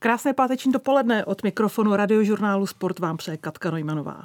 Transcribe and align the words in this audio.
Krásné 0.00 0.32
páteční 0.32 0.72
dopoledne 0.72 1.24
od 1.24 1.42
mikrofonu 1.42 1.96
radiožurnálu 1.96 2.66
Sport 2.66 2.98
vám 2.98 3.16
přeje 3.16 3.36
Katka 3.36 3.70
Nojmanová. 3.70 4.24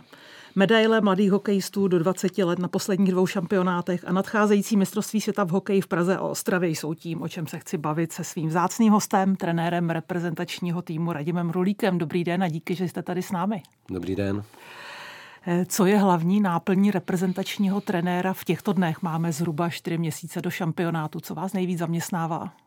Medaile 0.56 1.02
mladých 1.02 1.32
hokejistů 1.32 1.88
do 1.88 2.00
20 2.00 2.38
let 2.38 2.60
na 2.60 2.68
posledních 2.68 3.12
dvou 3.12 3.28
šampionátech 3.28 4.06
a 4.08 4.12
nadcházející 4.12 4.78
mistrovství 4.78 5.22
světa 5.22 5.44
v 5.44 5.50
hokeji 5.50 5.82
v 5.82 5.88
Praze 5.88 6.18
a 6.18 6.22
Ostravě 6.22 6.70
jsou 6.70 6.94
tím, 6.94 7.22
o 7.22 7.28
čem 7.28 7.48
se 7.48 7.60
chci 7.60 7.78
bavit 7.78 8.12
se 8.12 8.24
svým 8.24 8.52
zácným 8.52 8.94
hostem, 8.94 9.36
trenérem 9.36 9.90
reprezentačního 9.90 10.82
týmu 10.82 11.14
Radimem 11.14 11.50
Rulíkem. 11.50 11.98
Dobrý 11.98 12.24
den 12.24 12.44
a 12.44 12.48
díky, 12.48 12.76
že 12.76 12.88
jste 12.88 13.04
tady 13.04 13.22
s 13.22 13.32
námi. 13.32 13.62
Dobrý 13.90 14.16
den. 14.16 14.44
Eh, 15.48 15.66
co 15.66 15.86
je 15.86 15.98
hlavní 15.98 16.42
náplní 16.42 16.92
reprezentačního 16.92 17.82
trenéra? 17.82 18.34
V 18.34 18.44
těchto 18.44 18.74
dnech 18.74 19.02
máme 19.02 19.32
zhruba 19.32 19.70
4 19.70 19.98
měsíce 19.98 20.42
do 20.42 20.50
šampionátu. 20.50 21.20
Co 21.20 21.36
vás 21.36 21.54
nejvíc 21.54 21.80
zaměstnává? 21.80 22.63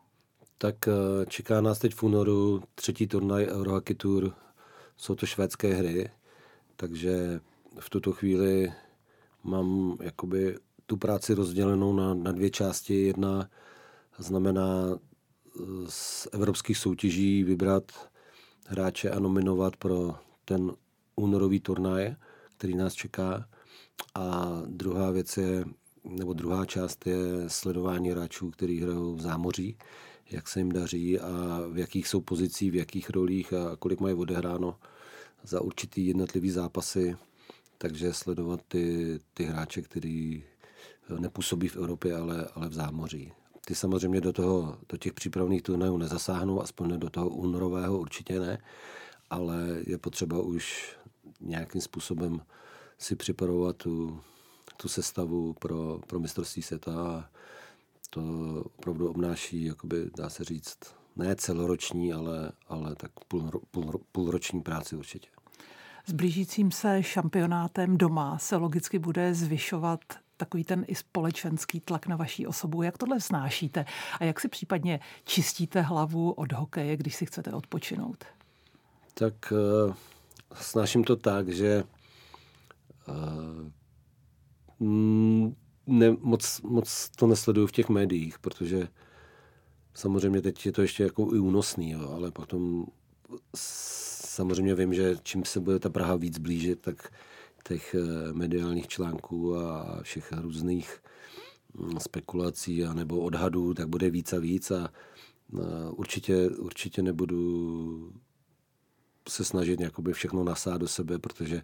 Tak 0.57 0.87
eh, 0.87 1.25
čeká 1.25 1.61
nás 1.61 1.79
teď 1.79 1.93
v 1.93 2.03
únoru 2.03 2.63
třetí 2.75 3.07
turnaj 3.07 3.45
Eurohockey 3.45 3.95
Tour. 3.95 4.33
Jsou 4.97 5.15
to 5.15 5.25
švédské 5.25 5.73
hry, 5.73 6.09
takže 6.75 7.39
v 7.79 7.89
tuto 7.89 8.11
chvíli 8.11 8.73
mám 9.43 9.97
jakoby 10.01 10.57
tu 10.85 10.97
práci 10.97 11.33
rozdělenou 11.33 11.93
na, 11.95 12.13
na 12.13 12.31
dvě 12.31 12.49
části. 12.49 13.03
Jedna 13.03 13.49
znamená 14.17 14.89
eh, 14.91 15.61
z 15.87 16.27
evropských 16.31 16.77
soutěží 16.77 17.43
vybrat 17.43 18.09
hráče 18.67 19.09
a 19.11 19.19
nominovat 19.19 19.75
pro 19.75 20.15
ten 20.45 20.71
únorový 21.15 21.59
turnaj, 21.59 22.15
který 22.57 22.75
nás 22.75 22.93
čeká. 22.93 23.47
A 24.15 24.47
druhá 24.65 25.11
věc 25.11 25.37
je, 25.37 25.65
nebo 26.03 26.33
druhá 26.33 26.65
část 26.65 27.07
je 27.07 27.17
sledování 27.47 28.09
hráčů, 28.09 28.51
který 28.51 28.81
hrajou 28.81 29.15
v 29.15 29.21
zámoří, 29.21 29.77
jak 30.31 30.47
se 30.47 30.59
jim 30.59 30.71
daří 30.71 31.19
a 31.19 31.61
v 31.71 31.77
jakých 31.77 32.07
jsou 32.07 32.21
pozicích, 32.21 32.71
v 32.71 32.75
jakých 32.75 33.09
rolích 33.09 33.53
a 33.53 33.75
kolik 33.75 33.99
mají 33.99 34.15
odehráno 34.15 34.79
za 35.43 35.61
určitý 35.61 36.07
jednotlivý 36.07 36.49
zápasy 36.49 37.15
takže 37.77 38.13
sledovat 38.13 38.61
ty, 38.67 39.19
ty 39.33 39.43
hráče, 39.43 39.81
který 39.81 40.43
eh, 41.09 41.19
nepůsobí 41.19 41.67
v 41.67 41.77
Evropě, 41.77 42.15
ale, 42.15 42.47
ale 42.55 42.69
v 42.69 42.73
zámoří. 42.73 43.31
Ty 43.65 43.75
samozřejmě 43.75 44.21
do, 44.21 44.33
toho, 44.33 44.77
do 44.89 44.97
těch 44.97 45.13
přípravných 45.13 45.61
turnajů 45.61 45.97
nezasáhnou, 45.97 46.61
aspoň 46.61 46.99
do 46.99 47.09
toho 47.09 47.29
únorového 47.29 47.99
určitě 47.99 48.39
ne, 48.39 48.57
ale 49.29 49.77
je 49.87 49.97
potřeba 49.97 50.41
už 50.41 50.95
nějakým 51.39 51.81
způsobem 51.81 52.41
si 52.97 53.15
připravovat 53.15 53.75
tu, 53.75 54.19
tu 54.77 54.87
sestavu 54.87 55.53
pro, 55.53 55.99
pro 56.07 56.19
mistrovství 56.19 56.61
světa 56.61 56.91
a 56.91 57.29
to 58.09 58.21
opravdu 58.77 59.09
obnáší, 59.09 59.65
jakoby, 59.65 60.09
dá 60.17 60.29
se 60.29 60.43
říct, 60.43 60.77
ne 61.15 61.35
celoroční, 61.35 62.13
ale, 62.13 62.51
ale 62.67 62.95
tak 62.95 63.11
půl, 63.27 63.51
půl, 63.71 64.01
půlroční 64.11 64.61
práci 64.61 64.95
určitě. 64.95 65.29
S 66.05 66.13
blížícím 66.13 66.71
se 66.71 67.03
šampionátem 67.03 67.97
doma 67.97 68.37
se 68.37 68.55
logicky 68.55 68.99
bude 68.99 69.33
zvyšovat 69.33 69.99
takový 70.37 70.63
ten 70.63 70.85
i 70.87 70.95
společenský 70.95 71.79
tlak 71.79 72.07
na 72.07 72.15
vaší 72.15 72.47
osobu. 72.47 72.81
Jak 72.81 72.97
tohle 72.97 73.21
snášíte 73.21 73.85
a 74.19 74.23
jak 74.23 74.39
si 74.39 74.47
případně 74.47 74.99
čistíte 75.23 75.81
hlavu 75.81 76.31
od 76.31 76.53
hokeje, 76.53 76.97
když 76.97 77.15
si 77.15 77.25
chcete 77.25 77.53
odpočinout? 77.53 78.25
Tak 79.13 79.33
uh, 79.87 79.93
snáším 80.53 81.03
to 81.03 81.15
tak, 81.15 81.49
že 81.49 81.83
uh, 83.07 83.71
ne, 85.87 86.17
moc, 86.19 86.61
moc 86.61 87.09
to 87.15 87.27
nesleduju 87.27 87.67
v 87.67 87.71
těch 87.71 87.89
médiích, 87.89 88.39
protože 88.39 88.87
samozřejmě 89.93 90.41
teď 90.41 90.65
je 90.65 90.71
to 90.71 90.81
ještě 90.81 91.03
jako 91.03 91.35
i 91.35 91.39
únosný, 91.39 91.91
jo, 91.91 92.09
ale 92.15 92.31
potom 92.31 92.85
samozřejmě 93.55 94.75
vím, 94.75 94.93
že 94.93 95.15
čím 95.23 95.45
se 95.45 95.59
bude 95.59 95.79
ta 95.79 95.89
Praha 95.89 96.15
víc 96.15 96.37
blížit, 96.37 96.79
tak 96.81 97.11
těch 97.67 97.95
eh, 97.95 98.33
mediálních 98.33 98.87
článků 98.87 99.55
a 99.55 99.99
všech 100.01 100.33
různých 100.41 101.03
mm, 101.73 101.99
spekulací 101.99 102.83
a 102.83 102.93
nebo 102.93 103.19
odhadů, 103.19 103.73
tak 103.73 103.87
bude 103.87 104.09
víc 104.09 104.33
a 104.33 104.39
víc 104.39 104.71
a 104.71 104.89
určitě, 105.91 106.49
určitě 106.49 107.01
nebudu 107.01 108.13
se 109.29 109.45
snažit 109.45 109.79
jakoby 109.79 110.13
všechno 110.13 110.43
nasát 110.43 110.77
do 110.77 110.87
sebe, 110.87 111.19
protože 111.19 111.61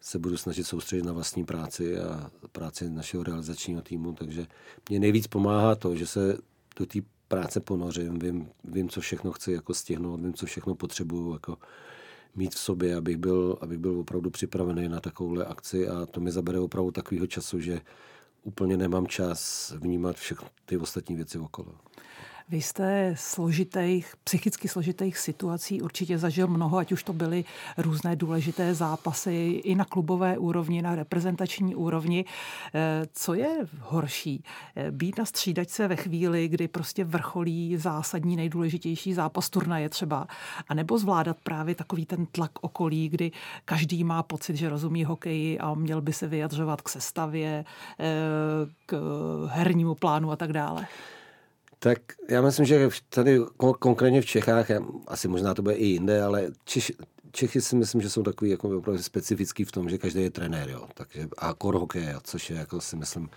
se 0.00 0.18
budu 0.18 0.36
snažit 0.36 0.64
soustředit 0.64 1.04
na 1.04 1.12
vlastní 1.12 1.44
práci 1.44 2.00
a 2.00 2.30
práci 2.52 2.90
našeho 2.90 3.22
realizačního 3.22 3.82
týmu, 3.82 4.12
takže 4.12 4.46
mě 4.88 5.00
nejvíc 5.00 5.26
pomáhá 5.26 5.74
to, 5.74 5.96
že 5.96 6.06
se 6.06 6.38
do 6.78 6.86
té 6.86 6.98
práce 7.28 7.60
ponořím, 7.60 8.18
vím, 8.18 8.48
vím, 8.64 8.88
co 8.88 9.00
všechno 9.00 9.32
chci 9.32 9.52
jako 9.52 9.74
stihnout, 9.74 10.20
vím, 10.20 10.34
co 10.34 10.46
všechno 10.46 10.74
potřebuju 10.74 11.32
jako 11.32 11.56
mít 12.36 12.54
v 12.54 12.58
sobě, 12.58 12.96
abych 12.96 13.16
byl, 13.16 13.58
abych 13.60 13.78
byl 13.78 14.00
opravdu 14.00 14.30
připravený 14.30 14.88
na 14.88 15.00
takovouhle 15.00 15.44
akci 15.44 15.88
a 15.88 16.06
to 16.06 16.20
mi 16.20 16.30
zabere 16.30 16.58
opravdu 16.58 16.90
takového 16.90 17.26
času, 17.26 17.60
že 17.60 17.80
úplně 18.42 18.76
nemám 18.76 19.06
čas 19.06 19.72
vnímat 19.76 20.16
všechny 20.16 20.48
ty 20.64 20.76
ostatní 20.76 21.16
věci 21.16 21.38
okolo. 21.38 21.74
Vy 22.50 22.62
jste 22.62 23.14
složitých, 23.16 24.14
psychicky 24.24 24.68
složitých 24.68 25.18
situací 25.18 25.82
určitě 25.82 26.18
zažil 26.18 26.46
mnoho, 26.46 26.78
ať 26.78 26.92
už 26.92 27.02
to 27.02 27.12
byly 27.12 27.44
různé 27.78 28.16
důležité 28.16 28.74
zápasy 28.74 29.60
i 29.64 29.74
na 29.74 29.84
klubové 29.84 30.38
úrovni, 30.38 30.82
na 30.82 30.94
reprezentační 30.94 31.74
úrovni. 31.74 32.24
Eh, 32.74 33.06
co 33.12 33.34
je 33.34 33.48
horší? 33.80 34.44
Eh, 34.76 34.90
být 34.90 35.18
na 35.18 35.24
střídačce 35.24 35.88
ve 35.88 35.96
chvíli, 35.96 36.48
kdy 36.48 36.68
prostě 36.68 37.04
vrcholí 37.04 37.76
zásadní 37.76 38.36
nejdůležitější 38.36 39.14
zápas 39.14 39.50
turnaje 39.50 39.88
třeba, 39.88 40.26
anebo 40.68 40.98
zvládat 40.98 41.36
právě 41.44 41.74
takový 41.74 42.06
ten 42.06 42.26
tlak 42.26 42.52
okolí, 42.60 43.08
kdy 43.08 43.32
každý 43.64 44.04
má 44.04 44.22
pocit, 44.22 44.56
že 44.56 44.68
rozumí 44.68 45.04
hokeji 45.04 45.58
a 45.58 45.74
měl 45.74 46.00
by 46.00 46.12
se 46.12 46.26
vyjadřovat 46.26 46.80
k 46.80 46.88
sestavě, 46.88 47.64
eh, 48.00 48.04
k 48.86 48.96
hernímu 49.50 49.94
plánu 49.94 50.30
a 50.30 50.36
tak 50.36 50.52
dále. 50.52 50.86
Tak 51.78 51.98
já 52.28 52.42
myslím, 52.42 52.66
že 52.66 52.88
tady 53.08 53.40
konkrétně 53.78 54.20
v 54.20 54.26
Čechách, 54.26 54.66
asi 55.06 55.28
možná 55.28 55.54
to 55.54 55.62
bude 55.62 55.74
i 55.74 55.86
jinde, 55.86 56.22
ale 56.22 56.50
Češ, 56.64 56.92
Čechy 57.32 57.60
si 57.60 57.76
myslím, 57.76 58.00
že 58.00 58.10
jsou 58.10 58.22
takový 58.22 58.50
jako 58.50 58.78
opravdu 58.78 59.02
specifický 59.02 59.64
v 59.64 59.72
tom, 59.72 59.88
že 59.88 59.98
každý 59.98 60.22
je 60.22 60.30
trenér, 60.30 60.70
jo. 60.70 60.88
Takže, 60.94 61.28
a 61.38 61.54
kor 61.54 61.78
hokej, 61.78 62.14
což 62.22 62.50
je 62.50 62.56
jako 62.56 62.80
si 62.80 62.96
myslím 62.96 63.28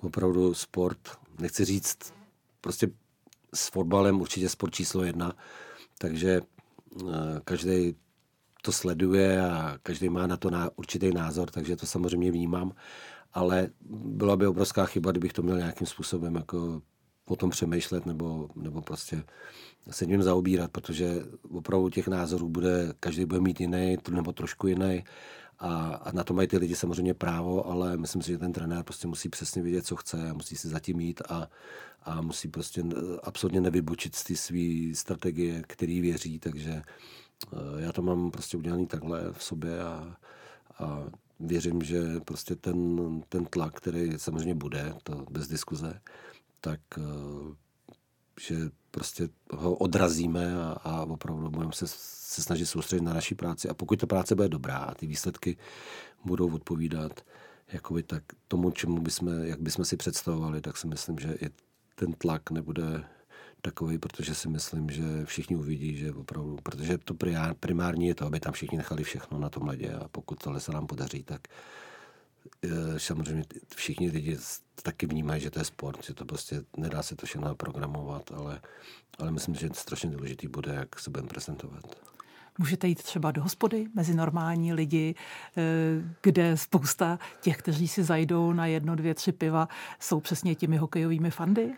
opravdu 0.00 0.54
sport, 0.54 0.98
nechci 1.38 1.64
říct, 1.64 1.98
prostě 2.60 2.88
s 3.54 3.68
fotbalem 3.68 4.20
určitě 4.20 4.48
sport 4.48 4.74
číslo 4.74 5.04
jedna, 5.04 5.32
takže 5.98 6.40
uh, 7.02 7.10
každý 7.44 7.96
to 8.62 8.72
sleduje 8.72 9.40
a 9.40 9.78
každý 9.82 10.08
má 10.08 10.26
na 10.26 10.36
to 10.36 10.50
na 10.50 10.70
určitý 10.76 11.10
názor, 11.14 11.50
takže 11.50 11.76
to 11.76 11.86
samozřejmě 11.86 12.30
vnímám, 12.30 12.72
ale 13.32 13.68
byla 13.90 14.36
by 14.36 14.46
obrovská 14.46 14.86
chyba, 14.86 15.10
kdybych 15.10 15.32
to 15.32 15.42
měl 15.42 15.58
nějakým 15.58 15.86
způsobem 15.86 16.34
jako 16.34 16.82
o 17.26 17.36
tom 17.36 17.50
přemýšlet 17.50 18.06
nebo, 18.06 18.48
nebo 18.56 18.82
prostě 18.82 19.22
se 19.90 20.06
ním 20.06 20.22
zaobírat, 20.22 20.70
protože 20.70 21.22
opravdu 21.50 21.88
těch 21.88 22.08
názorů 22.08 22.48
bude, 22.48 22.92
každý 23.00 23.24
bude 23.24 23.40
mít 23.40 23.60
jiný 23.60 23.96
nebo 24.10 24.32
trošku 24.32 24.66
jiný 24.66 25.04
a, 25.58 25.94
a 25.94 26.12
na 26.12 26.24
to 26.24 26.34
mají 26.34 26.48
ty 26.48 26.58
lidi 26.58 26.76
samozřejmě 26.76 27.14
právo, 27.14 27.66
ale 27.66 27.96
myslím 27.96 28.22
si, 28.22 28.30
že 28.30 28.38
ten 28.38 28.52
trenér 28.52 28.82
prostě 28.82 29.08
musí 29.08 29.28
přesně 29.28 29.62
vědět, 29.62 29.86
co 29.86 29.96
chce 29.96 30.32
musí 30.32 30.56
si 30.56 30.68
zatím 30.68 31.00
jít 31.00 31.22
a, 31.28 31.48
a 32.02 32.20
musí 32.20 32.48
prostě 32.48 32.82
absolutně 33.22 33.60
nevybočit 33.60 34.14
z 34.14 34.24
té 34.24 34.36
své 34.36 34.94
strategie, 34.94 35.62
který 35.66 36.00
věří, 36.00 36.38
takže 36.38 36.82
eh, 37.52 37.56
já 37.78 37.92
to 37.92 38.02
mám 38.02 38.30
prostě 38.30 38.56
udělaný 38.56 38.86
takhle 38.86 39.32
v 39.32 39.42
sobě 39.42 39.82
a, 39.82 40.16
a 40.78 41.04
věřím, 41.40 41.82
že 41.82 42.20
prostě 42.24 42.56
ten, 42.56 43.20
ten 43.28 43.44
tlak, 43.44 43.74
který 43.74 44.12
samozřejmě 44.16 44.54
bude, 44.54 44.94
to 45.02 45.24
bez 45.30 45.48
diskuze, 45.48 46.00
tak 46.66 46.80
eh, 46.98 47.54
že 48.40 48.54
prostě 48.90 49.28
ho 49.52 49.74
odrazíme 49.74 50.62
a, 50.62 50.70
a 50.84 51.02
opravdu 51.02 51.50
budeme 51.50 51.72
se, 51.72 51.86
se 51.88 52.42
snažit 52.42 52.66
soustředit 52.66 53.02
na 53.02 53.14
naší 53.14 53.34
práci. 53.34 53.68
A 53.68 53.74
pokud 53.74 54.00
ta 54.00 54.06
práce 54.06 54.34
bude 54.34 54.48
dobrá 54.48 54.78
a 54.78 54.94
ty 54.94 55.06
výsledky 55.06 55.56
budou 56.24 56.54
odpovídat 56.54 57.20
jakoby 57.72 58.02
tak 58.02 58.22
tomu, 58.48 58.70
čemu 58.70 59.00
bychom, 59.00 59.28
jak 59.28 59.60
bychom 59.60 59.84
si 59.84 59.96
představovali, 59.96 60.60
tak 60.60 60.76
si 60.76 60.86
myslím, 60.86 61.18
že 61.18 61.38
i 61.40 61.50
ten 61.94 62.12
tlak 62.12 62.50
nebude 62.50 63.04
takový, 63.62 63.98
protože 63.98 64.34
si 64.34 64.48
myslím, 64.48 64.90
že 64.90 65.02
všichni 65.24 65.56
uvidí, 65.56 65.96
že 65.96 66.12
opravdu, 66.12 66.58
protože 66.62 66.98
to 66.98 67.14
primární 67.60 68.06
je 68.06 68.14
to, 68.14 68.26
aby 68.26 68.40
tam 68.40 68.52
všichni 68.52 68.78
nechali 68.78 69.04
všechno 69.04 69.38
na 69.38 69.48
tom 69.50 69.66
ledě 69.66 69.92
a 69.92 70.08
pokud 70.08 70.42
tohle 70.42 70.60
se 70.60 70.72
nám 70.72 70.86
podaří, 70.86 71.22
tak 71.22 71.48
samozřejmě 72.96 73.44
všichni 73.76 74.10
lidi 74.10 74.38
taky 74.82 75.06
vnímají, 75.06 75.40
že 75.40 75.50
to 75.50 75.58
je 75.58 75.64
sport, 75.64 76.04
že 76.04 76.14
to 76.14 76.24
prostě 76.24 76.62
nedá 76.76 77.02
se 77.02 77.16
to 77.16 77.26
všechno 77.26 77.54
programovat, 77.54 78.32
ale, 78.32 78.60
ale 79.18 79.30
myslím, 79.30 79.54
že 79.54 79.68
strašně 79.72 80.10
důležitý 80.10 80.48
bude, 80.48 80.74
jak 80.74 80.98
se 81.00 81.10
budeme 81.10 81.28
prezentovat. 81.28 81.84
Můžete 82.58 82.88
jít 82.88 83.02
třeba 83.02 83.30
do 83.30 83.42
hospody 83.42 83.86
mezi 83.94 84.14
normální 84.14 84.72
lidi, 84.72 85.14
eh, 85.56 85.62
kde 86.22 86.56
spousta 86.56 87.18
těch, 87.40 87.56
kteří 87.56 87.88
si 87.88 88.04
zajdou 88.04 88.52
na 88.52 88.66
jedno, 88.66 88.96
dvě, 88.96 89.14
tři 89.14 89.32
piva, 89.32 89.68
jsou 90.00 90.20
přesně 90.20 90.54
těmi 90.54 90.76
hokejovými 90.76 91.30
fandy? 91.30 91.74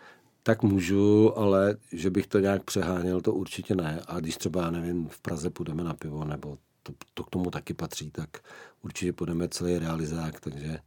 tak 0.49 0.63
můžu, 0.63 1.39
ale 1.39 1.77
že 1.93 2.11
bych 2.11 2.27
to 2.27 2.39
nějak 2.39 2.65
přeháněl, 2.65 3.21
to 3.21 3.33
určitě 3.33 3.75
ne. 3.75 4.01
A 4.07 4.21
když 4.21 4.37
třeba, 4.37 4.71
nevím, 4.71 5.09
v 5.09 5.21
Praze 5.21 5.51
půjdeme 5.51 5.85
na 5.85 5.95
pivo, 5.95 6.25
nebo 6.25 6.59
to, 6.93 7.05
to 7.15 7.25
k 7.25 7.31
tomu 7.31 7.51
taky 7.51 7.75
patří, 7.75 8.11
tak 8.11 8.29
určitě 8.83 9.13
půjdeme 9.13 9.49
celý 9.49 9.79
realizák, 9.79 10.41
takže 10.41 10.79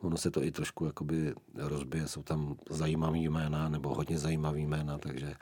ono 0.00 0.16
se 0.16 0.30
to 0.30 0.42
i 0.42 0.50
trošku 0.50 0.84
jakoby 0.84 1.34
rozbije, 1.54 2.08
jsou 2.08 2.22
tam 2.22 2.56
zajímavý 2.70 3.28
jména, 3.28 3.68
nebo 3.68 3.94
hodně 3.94 4.18
zajímavý 4.18 4.66
jména, 4.66 4.98
takže, 4.98 5.34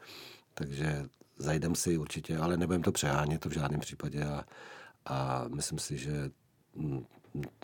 takže 0.55 1.06
zajdem 1.37 1.75
si 1.75 1.99
určitě, 1.99 2.38
ale 2.38 2.56
nebudem 2.56 2.82
to 2.82 2.93
přehánět 2.93 3.41
to 3.41 3.49
v 3.49 3.53
žádném 3.53 3.81
případě 3.81 4.25
a, 4.25 4.44
a 5.06 5.44
myslím 5.49 5.79
si, 5.79 5.99
že 5.99 6.31
mm, 6.75 7.05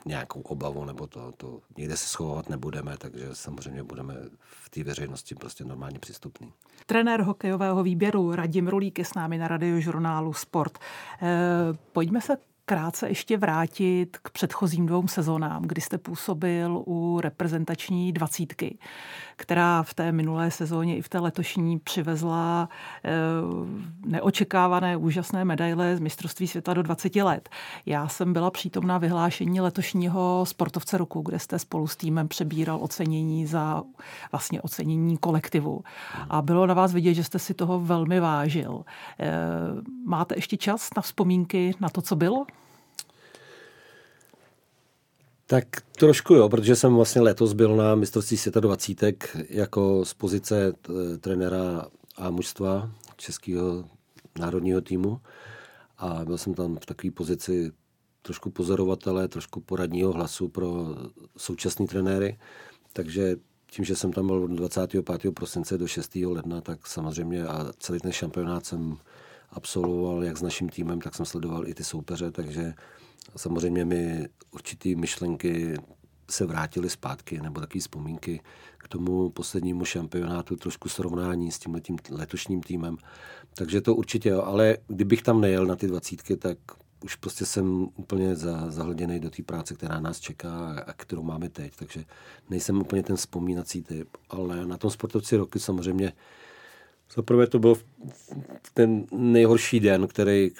nějakou 0.04 0.40
obavu 0.40 0.84
nebo 0.84 1.06
to, 1.06 1.32
to 1.36 1.60
někde 1.78 1.96
se 1.96 2.06
schovat 2.06 2.48
nebudeme, 2.48 2.96
takže 2.98 3.28
samozřejmě 3.32 3.82
budeme 3.82 4.14
v 4.38 4.70
té 4.70 4.84
veřejnosti 4.84 5.34
prostě 5.34 5.64
normálně 5.64 5.98
přístupný. 5.98 6.52
Trenér 6.86 7.22
hokejového 7.22 7.82
výběru 7.82 8.34
Radim 8.34 8.68
Rulík 8.68 8.98
je 8.98 9.04
s 9.04 9.14
námi 9.14 9.38
na 9.38 9.48
radiožurnálu 9.48 10.32
Sport. 10.32 10.78
E, 11.22 11.28
pojďme 11.92 12.20
se 12.20 12.36
krátce 12.64 13.08
ještě 13.08 13.36
vrátit 13.36 14.16
k 14.22 14.30
předchozím 14.30 14.86
dvou 14.86 15.08
sezónám, 15.08 15.62
kdy 15.62 15.80
jste 15.80 15.98
působil 15.98 16.82
u 16.86 17.20
reprezentační 17.20 18.12
dvacítky, 18.12 18.78
která 19.36 19.82
v 19.82 19.94
té 19.94 20.12
minulé 20.12 20.50
sezóně 20.50 20.96
i 20.96 21.02
v 21.02 21.08
té 21.08 21.18
letošní 21.18 21.78
přivezla 21.78 22.68
eh, 23.04 23.10
neočekávané 24.06 24.96
úžasné 24.96 25.44
medaile 25.44 25.96
z 25.96 26.00
mistrovství 26.00 26.46
světa 26.46 26.74
do 26.74 26.82
20 26.82 27.16
let. 27.16 27.48
Já 27.86 28.08
jsem 28.08 28.32
byla 28.32 28.50
přítomna 28.50 28.98
vyhlášení 28.98 29.60
letošního 29.60 30.44
sportovce 30.46 30.98
roku, 30.98 31.22
kde 31.22 31.38
jste 31.38 31.58
spolu 31.58 31.86
s 31.86 31.96
týmem 31.96 32.28
přebíral 32.28 32.78
ocenění 32.82 33.46
za 33.46 33.82
vlastně 34.32 34.62
ocenění 34.62 35.16
kolektivu. 35.16 35.80
A 36.30 36.42
bylo 36.42 36.66
na 36.66 36.74
vás 36.74 36.92
vidět, 36.92 37.14
že 37.14 37.24
jste 37.24 37.38
si 37.38 37.54
toho 37.54 37.80
velmi 37.80 38.20
vážil. 38.20 38.84
Eh, 39.20 39.32
máte 40.06 40.34
ještě 40.34 40.56
čas 40.56 40.90
na 40.96 41.02
vzpomínky 41.02 41.74
na 41.80 41.88
to, 41.88 42.02
co 42.02 42.16
bylo? 42.16 42.46
Tak 45.46 45.64
trošku 45.80 46.34
jo, 46.34 46.48
protože 46.48 46.76
jsem 46.76 46.94
vlastně 46.94 47.22
letos 47.22 47.52
byl 47.52 47.76
na 47.76 47.94
mistrovství 47.94 48.36
světa 48.36 48.60
20 48.60 49.04
jako 49.48 50.04
z 50.04 50.14
pozice 50.14 50.72
trenéra 51.20 51.86
a 52.16 52.30
mužstva 52.30 52.90
českého 53.16 53.84
národního 54.38 54.80
týmu 54.80 55.20
a 55.98 56.24
byl 56.24 56.38
jsem 56.38 56.54
tam 56.54 56.76
v 56.76 56.86
takové 56.86 57.10
pozici 57.10 57.72
trošku 58.22 58.50
pozorovatele, 58.50 59.28
trošku 59.28 59.60
poradního 59.60 60.12
hlasu 60.12 60.48
pro 60.48 60.86
současní 61.36 61.86
trenéry, 61.86 62.38
takže 62.92 63.36
tím, 63.70 63.84
že 63.84 63.96
jsem 63.96 64.12
tam 64.12 64.26
byl 64.26 64.44
od 64.44 64.50
25. 64.50 65.34
prosince 65.34 65.78
do 65.78 65.86
6. 65.86 66.14
ledna, 66.14 66.60
tak 66.60 66.86
samozřejmě 66.86 67.46
a 67.46 67.72
celý 67.78 68.00
ten 68.00 68.12
šampionát 68.12 68.66
jsem 68.66 68.96
absolvoval 69.50 70.24
jak 70.24 70.36
s 70.36 70.42
naším 70.42 70.68
týmem, 70.68 71.00
tak 71.00 71.14
jsem 71.14 71.26
sledoval 71.26 71.68
i 71.68 71.74
ty 71.74 71.84
soupeře, 71.84 72.30
takže 72.30 72.74
samozřejmě 73.36 73.84
mi 73.84 74.28
určitý 74.50 74.96
myšlenky 74.96 75.74
se 76.30 76.46
vrátily 76.46 76.90
zpátky, 76.90 77.40
nebo 77.40 77.60
takové 77.60 77.80
vzpomínky 77.80 78.40
k 78.78 78.88
tomu 78.88 79.30
poslednímu 79.30 79.84
šampionátu, 79.84 80.56
trošku 80.56 80.88
srovnání 80.88 81.52
s 81.52 81.58
tím 81.58 81.96
letošním 82.10 82.62
týmem. 82.62 82.96
Takže 83.54 83.80
to 83.80 83.94
určitě 83.94 84.28
jo, 84.28 84.42
ale 84.42 84.76
kdybych 84.86 85.22
tam 85.22 85.40
nejel 85.40 85.66
na 85.66 85.76
ty 85.76 85.86
dvacítky, 85.86 86.36
tak 86.36 86.58
už 87.04 87.14
prostě 87.14 87.46
jsem 87.46 87.88
úplně 87.96 88.36
za, 88.36 88.70
zahleděný 88.70 89.20
do 89.20 89.30
té 89.30 89.42
práce, 89.42 89.74
která 89.74 90.00
nás 90.00 90.20
čeká 90.20 90.84
a 90.86 90.92
kterou 90.92 91.22
máme 91.22 91.48
teď, 91.48 91.76
takže 91.76 92.04
nejsem 92.50 92.80
úplně 92.80 93.02
ten 93.02 93.16
vzpomínací 93.16 93.82
typ, 93.82 94.08
ale 94.30 94.66
na 94.66 94.76
tom 94.76 94.90
sportovci 94.90 95.36
roky 95.36 95.60
samozřejmě 95.60 96.12
zaprvé 97.14 97.46
to 97.46 97.58
byl 97.58 97.76
ten 98.74 99.06
nejhorší 99.12 99.80
den, 99.80 100.08
který 100.08 100.50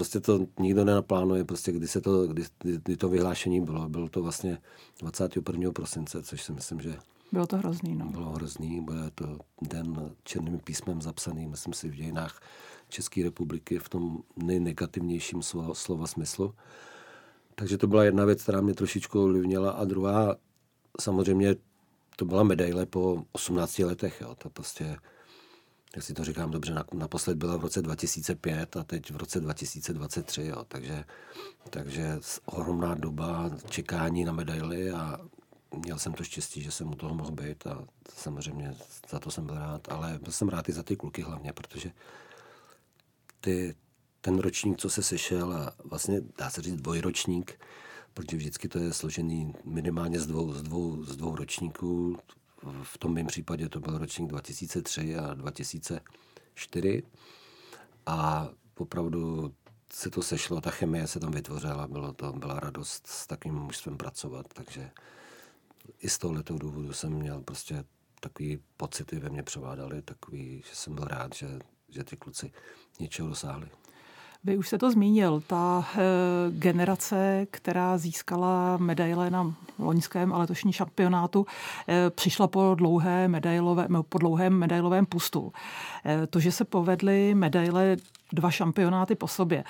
prostě 0.00 0.20
to 0.20 0.46
nikdo 0.60 0.84
nenaplánuje, 0.84 1.44
prostě 1.44 1.72
kdy, 1.72 1.88
se 1.88 2.00
to, 2.00 2.26
kdy, 2.26 2.42
kdy 2.60 2.96
to 2.96 3.08
vyhlášení 3.08 3.60
bylo. 3.60 3.88
Bylo 3.88 4.08
to 4.08 4.22
vlastně 4.22 4.58
21. 5.00 5.72
prosince, 5.72 6.22
což 6.22 6.42
si 6.42 6.52
myslím, 6.52 6.80
že 6.80 6.96
bylo 7.32 7.46
to 7.46 7.56
hrozný, 7.56 7.94
no. 7.94 8.06
Bylo 8.06 8.30
hrozný, 8.30 8.80
bude 8.80 9.10
to 9.14 9.38
den 9.62 10.10
černým 10.24 10.58
písmem 10.58 11.02
zapsaný, 11.02 11.46
myslím 11.46 11.74
si, 11.74 11.88
v 11.88 11.94
dějinách 11.94 12.40
České 12.88 13.22
republiky 13.22 13.78
v 13.78 13.88
tom 13.88 14.18
nejnegativnějším 14.36 15.42
slova, 15.42 15.74
slova 15.74 16.06
smyslu. 16.06 16.54
Takže 17.54 17.78
to 17.78 17.86
byla 17.86 18.04
jedna 18.04 18.24
věc, 18.24 18.42
která 18.42 18.60
mě 18.60 18.74
trošičku 18.74 19.22
ovlivnila. 19.22 19.70
A 19.70 19.84
druhá, 19.84 20.36
samozřejmě, 21.00 21.56
to 22.16 22.24
byla 22.24 22.42
medaile 22.42 22.86
po 22.86 23.22
18 23.32 23.78
letech. 23.78 24.20
Jo. 24.20 24.34
To 24.34 24.50
prostě 24.50 24.96
si 25.98 26.14
to 26.14 26.24
říkám 26.24 26.50
dobře, 26.50 26.74
naposled 26.92 27.38
byla 27.38 27.56
v 27.56 27.60
roce 27.60 27.82
2005 27.82 28.76
a 28.76 28.84
teď 28.84 29.10
v 29.10 29.16
roce 29.16 29.40
2023, 29.40 30.42
jo. 30.42 30.64
Takže, 30.68 31.04
takže 31.70 32.18
ohromná 32.44 32.94
doba 32.94 33.50
čekání 33.68 34.24
na 34.24 34.32
medaily 34.32 34.90
a 34.90 35.20
měl 35.76 35.98
jsem 35.98 36.12
to 36.12 36.24
štěstí, 36.24 36.62
že 36.62 36.70
jsem 36.70 36.88
u 36.88 36.94
toho 36.94 37.14
mohl 37.14 37.30
být 37.30 37.66
a 37.66 37.84
samozřejmě 38.14 38.74
za 39.10 39.18
to 39.18 39.30
jsem 39.30 39.46
byl 39.46 39.54
rád, 39.54 39.92
ale 39.92 40.18
byl 40.22 40.32
jsem 40.32 40.48
rád 40.48 40.68
i 40.68 40.72
za 40.72 40.82
ty 40.82 40.96
kluky 40.96 41.22
hlavně, 41.22 41.52
protože 41.52 41.90
ty, 43.40 43.74
ten 44.20 44.38
ročník, 44.38 44.78
co 44.78 44.90
se 44.90 45.02
sešel 45.02 45.52
a 45.52 45.74
vlastně 45.84 46.20
dá 46.38 46.50
se 46.50 46.62
říct 46.62 46.80
dvojročník, 46.80 47.60
protože 48.14 48.36
vždycky 48.36 48.68
to 48.68 48.78
je 48.78 48.92
složený 48.92 49.54
minimálně 49.64 50.20
z 50.20 50.26
dvou, 50.26 50.52
z 50.52 50.62
dvou, 50.62 51.04
z 51.04 51.16
dvou 51.16 51.36
ročníků, 51.36 52.18
v 52.82 52.98
tom 52.98 53.14
mém 53.14 53.26
případě 53.26 53.68
to 53.68 53.80
byl 53.80 53.98
ročník 53.98 54.30
2003 54.30 55.16
a 55.16 55.34
2004 55.34 57.02
a 58.06 58.48
opravdu 58.78 59.54
se 59.92 60.10
to 60.10 60.22
sešlo, 60.22 60.60
ta 60.60 60.70
chemie 60.70 61.06
se 61.06 61.20
tam 61.20 61.30
vytvořila, 61.32 61.88
bylo 61.88 62.12
to, 62.12 62.32
byla 62.32 62.60
radost 62.60 63.06
s 63.06 63.26
takým 63.26 63.54
mužstvem 63.54 63.96
pracovat, 63.96 64.46
takže 64.54 64.90
i 65.98 66.08
z 66.08 66.18
tohoto 66.18 66.58
důvodu 66.58 66.92
jsem 66.92 67.12
měl 67.12 67.40
prostě 67.40 67.84
takový 68.20 68.58
pocity 68.76 69.18
ve 69.18 69.30
mně 69.30 69.42
převádaly, 69.42 70.02
takový, 70.02 70.62
že 70.68 70.76
jsem 70.76 70.94
byl 70.94 71.04
rád, 71.04 71.34
že, 71.34 71.58
že 71.88 72.04
ty 72.04 72.16
kluci 72.16 72.52
něčeho 73.00 73.28
dosáhli. 73.28 73.68
Vy 74.44 74.56
už 74.56 74.68
se 74.68 74.78
to 74.78 74.90
zmínil, 74.90 75.42
ta 75.46 75.88
e, 75.94 76.00
generace, 76.50 77.46
která 77.50 77.98
získala 77.98 78.76
medaile 78.76 79.30
na 79.30 79.54
loňském 79.78 80.32
a 80.32 80.38
letošní 80.38 80.72
šampionátu, 80.72 81.46
e, 81.88 82.10
přišla 82.10 82.46
po, 82.46 82.74
dlouhé 82.74 83.28
medailové, 83.28 83.86
po 84.08 84.18
dlouhém 84.18 84.52
medailovém 84.52 85.06
pustu. 85.06 85.52
E, 86.06 86.26
to, 86.26 86.40
že 86.40 86.52
se 86.52 86.64
povedly 86.64 87.34
medaile 87.34 87.96
dva 88.32 88.50
šampionáty 88.50 89.14
po 89.14 89.28
sobě. 89.28 89.64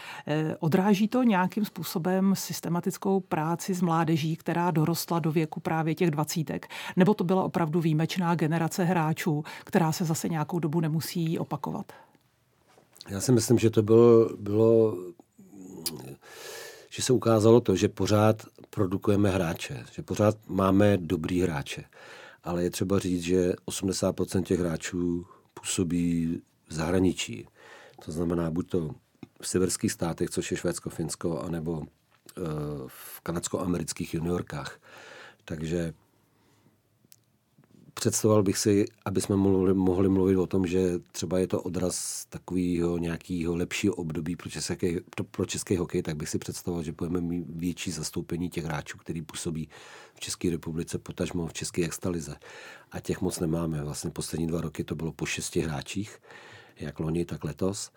Odráží 0.58 1.08
to 1.08 1.22
nějakým 1.22 1.64
způsobem 1.64 2.34
systematickou 2.36 3.20
práci 3.20 3.74
s 3.74 3.82
mládeží, 3.82 4.36
která 4.36 4.70
dorostla 4.70 5.18
do 5.18 5.32
věku 5.32 5.60
právě 5.60 5.94
těch 5.94 6.10
dvacítek? 6.10 6.68
Nebo 6.96 7.14
to 7.14 7.24
byla 7.24 7.44
opravdu 7.44 7.80
výjimečná 7.80 8.34
generace 8.34 8.84
hráčů, 8.84 9.44
která 9.64 9.92
se 9.92 10.04
zase 10.04 10.28
nějakou 10.28 10.58
dobu 10.58 10.80
nemusí 10.80 11.38
opakovat? 11.38 11.92
Já 13.08 13.20
si 13.20 13.32
myslím, 13.32 13.58
že 13.58 13.70
to 13.70 13.82
bylo, 13.82 14.36
bylo 14.36 14.96
že 16.90 17.02
se 17.02 17.12
ukázalo 17.12 17.60
to, 17.60 17.76
že 17.76 17.88
pořád 17.88 18.46
produkujeme 18.70 19.30
hráče, 19.30 19.84
že 19.92 20.02
pořád 20.02 20.36
máme 20.48 20.96
dobrý 20.96 21.40
hráče. 21.40 21.84
Ale 22.44 22.62
je 22.62 22.70
třeba 22.70 22.98
říct, 22.98 23.22
že 23.22 23.52
80% 23.66 24.42
těch 24.42 24.60
hráčů 24.60 25.26
působí 25.54 26.40
v 26.68 26.74
zahraničí. 26.74 27.48
To 28.04 28.12
znamená 28.12 28.50
buď 28.50 28.70
to 28.70 28.90
v 29.40 29.48
severských 29.48 29.92
státech, 29.92 30.30
což 30.30 30.50
je 30.50 30.56
Švédsko, 30.56 30.90
Finsko, 30.90 31.40
anebo 31.40 31.82
eh, 31.82 32.42
v 32.86 33.20
kanadsko-amerických 33.20 34.14
juniorkách. 34.14 34.78
Takže 35.44 35.92
představoval 38.00 38.42
bych 38.42 38.58
si, 38.58 38.84
aby 39.04 39.20
jsme 39.20 39.36
mohli, 39.36 39.74
mohli 39.74 40.08
mluvit 40.08 40.36
o 40.36 40.46
tom, 40.46 40.66
že 40.66 40.98
třeba 41.12 41.38
je 41.38 41.46
to 41.46 41.62
odraz 41.62 42.24
takového 42.24 42.98
nějakého 42.98 43.56
lepšího 43.56 43.94
období 43.94 44.36
pro 44.36 44.50
český, 44.50 44.96
pro 45.30 45.46
český 45.46 45.76
hokej, 45.76 46.02
tak 46.02 46.16
bych 46.16 46.28
si 46.28 46.38
představoval, 46.38 46.82
že 46.82 46.92
budeme 46.92 47.20
mít 47.20 47.44
větší 47.48 47.90
zastoupení 47.90 48.50
těch 48.50 48.64
hráčů, 48.64 48.98
který 48.98 49.22
působí 49.22 49.68
v 50.14 50.20
České 50.20 50.50
republice, 50.50 50.98
potažmo 50.98 51.46
v 51.46 51.52
České 51.52 51.84
extralize. 51.84 52.36
A 52.90 53.00
těch 53.00 53.20
moc 53.20 53.40
nemáme. 53.40 53.84
Vlastně 53.84 54.10
poslední 54.10 54.46
dva 54.46 54.60
roky 54.60 54.84
to 54.84 54.94
bylo 54.94 55.12
po 55.12 55.26
šesti 55.26 55.60
hráčích, 55.60 56.18
jak 56.76 57.00
loni, 57.00 57.24
tak 57.24 57.44
letos. 57.44 57.90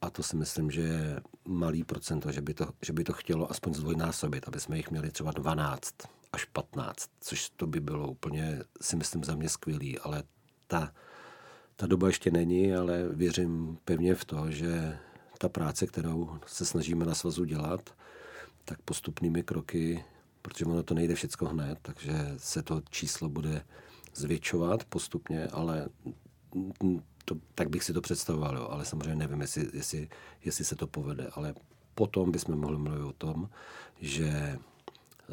A 0.00 0.10
to 0.10 0.22
si 0.22 0.36
myslím, 0.36 0.70
že 0.70 0.80
je 0.80 1.20
malý 1.44 1.84
procento, 1.84 2.32
že 2.32 2.40
by 2.40 2.54
to, 2.54 2.66
že 2.82 2.92
by 2.92 3.04
to 3.04 3.12
chtělo 3.12 3.50
aspoň 3.50 3.74
zdvojnásobit, 3.74 4.48
aby 4.48 4.60
jsme 4.60 4.76
jich 4.76 4.90
měli 4.90 5.10
třeba 5.10 5.30
12 5.30 5.94
až 6.32 6.44
15, 6.44 7.10
což 7.20 7.50
to 7.50 7.66
by 7.66 7.80
bylo 7.80 8.10
úplně, 8.10 8.62
si 8.80 8.96
myslím, 8.96 9.24
za 9.24 9.34
mě 9.34 9.48
skvělý, 9.48 9.98
ale 9.98 10.22
ta, 10.66 10.92
ta 11.76 11.86
doba 11.86 12.06
ještě 12.06 12.30
není, 12.30 12.74
ale 12.74 13.08
věřím 13.08 13.78
pevně 13.84 14.14
v 14.14 14.24
to, 14.24 14.50
že 14.50 14.98
ta 15.38 15.48
práce, 15.48 15.86
kterou 15.86 16.38
se 16.46 16.66
snažíme 16.66 17.04
na 17.06 17.14
svazu 17.14 17.44
dělat, 17.44 17.94
tak 18.64 18.82
postupnými 18.82 19.42
kroky, 19.42 20.04
protože 20.42 20.64
ono 20.64 20.82
to 20.82 20.94
nejde 20.94 21.14
všecko 21.14 21.46
hned, 21.46 21.78
takže 21.82 22.34
se 22.36 22.62
to 22.62 22.82
číslo 22.90 23.28
bude 23.28 23.64
zvětšovat 24.14 24.84
postupně, 24.84 25.46
ale 25.46 25.88
to, 27.24 27.34
tak 27.54 27.68
bych 27.68 27.84
si 27.84 27.92
to 27.92 28.00
představoval, 28.00 28.56
jo. 28.56 28.68
ale 28.70 28.84
samozřejmě 28.84 29.14
nevím, 29.14 29.40
jestli, 29.40 29.68
jestli, 29.72 30.08
jestli 30.44 30.64
se 30.64 30.76
to 30.76 30.86
povede. 30.86 31.28
Ale 31.32 31.54
potom 31.94 32.32
bychom 32.32 32.60
mohli 32.60 32.78
mluvit 32.78 33.02
o 33.02 33.12
tom, 33.12 33.48
že 34.00 34.58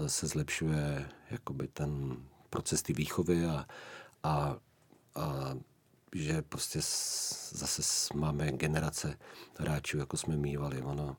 se 0.07 0.27
zlepšuje 0.27 1.09
jakoby 1.31 1.67
ten 1.67 2.17
proces 2.49 2.81
ty 2.81 2.93
výchovy 2.93 3.45
a, 3.45 3.65
a, 4.23 4.55
a 5.15 5.55
že 6.15 6.41
prostě 6.41 6.79
zase 7.51 7.81
máme 8.13 8.51
generace 8.51 9.17
hráčů, 9.57 9.97
jako 9.97 10.17
jsme 10.17 10.37
mývali. 10.37 10.81
Ono, 10.81 11.15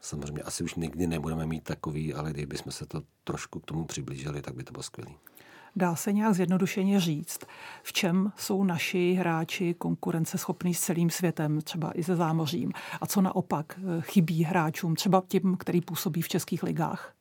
samozřejmě 0.00 0.42
asi 0.42 0.64
už 0.64 0.74
nikdy 0.74 1.06
nebudeme 1.06 1.46
mít 1.46 1.64
takový, 1.64 2.14
ale 2.14 2.30
kdybychom 2.30 2.72
se 2.72 2.86
to 2.86 3.02
trošku 3.24 3.60
k 3.60 3.66
tomu 3.66 3.84
přiblížili, 3.84 4.42
tak 4.42 4.54
by 4.54 4.64
to 4.64 4.72
bylo 4.72 4.82
skvělé. 4.82 5.12
Dá 5.76 5.96
se 5.96 6.12
nějak 6.12 6.34
zjednodušeně 6.34 7.00
říct, 7.00 7.38
v 7.82 7.92
čem 7.92 8.32
jsou 8.36 8.64
naši 8.64 9.12
hráči 9.12 9.74
konkurenceschopní 9.74 10.74
s 10.74 10.80
celým 10.80 11.10
světem, 11.10 11.60
třeba 11.60 11.92
i 11.98 12.04
se 12.04 12.16
zámořím, 12.16 12.72
a 13.00 13.06
co 13.06 13.20
naopak 13.20 13.78
eh, 13.78 14.00
chybí 14.00 14.44
hráčům, 14.44 14.94
třeba 14.94 15.22
tím, 15.28 15.56
který 15.56 15.80
působí 15.80 16.22
v 16.22 16.28
českých 16.28 16.62
ligách? 16.62 17.14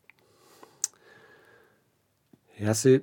Já 2.59 2.73
si, 2.73 3.01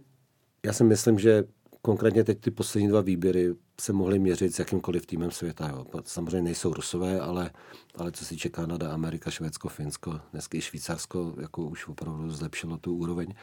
já 0.64 0.72
si 0.72 0.84
myslím, 0.84 1.18
že 1.18 1.44
konkrétně 1.82 2.25
teď 2.25 2.40
ty 2.40 2.50
poslední 2.50 2.88
dva 2.88 3.00
výběry 3.00 3.54
se 3.80 3.92
mohly 3.92 4.18
měřit 4.18 4.54
s 4.54 4.58
jakýmkoliv 4.58 5.06
týmem 5.06 5.30
světa. 5.30 5.68
Jo. 5.68 5.84
Samozřejmě 6.04 6.42
nejsou 6.42 6.72
rusové, 6.72 7.20
ale, 7.20 7.50
ale 7.94 8.12
co 8.12 8.25
si 8.25 8.36
čeká 8.36 8.62
Kanada, 8.62 8.92
Amerika, 8.92 9.30
Švédsko, 9.30 9.68
Finsko, 9.68 10.20
dneska 10.32 10.58
i 10.58 10.60
Švýcarsko 10.60 11.34
jako 11.40 11.62
už 11.62 11.88
opravdu 11.88 12.30
zlepšilo 12.30 12.76
tu 12.76 12.96
úroveň, 12.96 13.34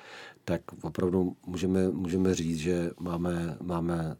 tak 0.46 0.62
opravdu 0.82 1.36
můžeme, 1.46 1.89
můžeme 1.89 2.36
říct, 2.36 2.58
že 2.58 2.89
máme, 3.00 3.58
máme 3.62 4.15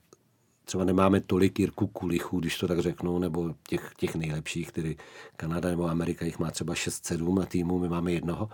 třeba 0.66 0.84
nemáme 0.84 1.22
tolik 1.22 1.60
Jirku 1.60 1.88
Kulichů, 1.88 2.40
když 2.40 2.58
to 2.58 2.68
tak 2.68 2.80
řeknu, 2.80 3.20
nebo 3.20 3.56
těch, 3.68 3.92
těch 3.98 4.16
nejlepších, 4.16 4.68
který 4.68 4.96
Kanada 5.38 5.70
nebo 5.70 5.90
Amerika 5.90 6.26
jich 6.26 6.40
má 6.40 6.52
třeba 6.52 6.74
6-7 6.74 7.40
na 7.40 7.46
týmu, 7.46 7.80
my 7.80 7.90
máme 7.90 8.12
jednoho 8.12 8.50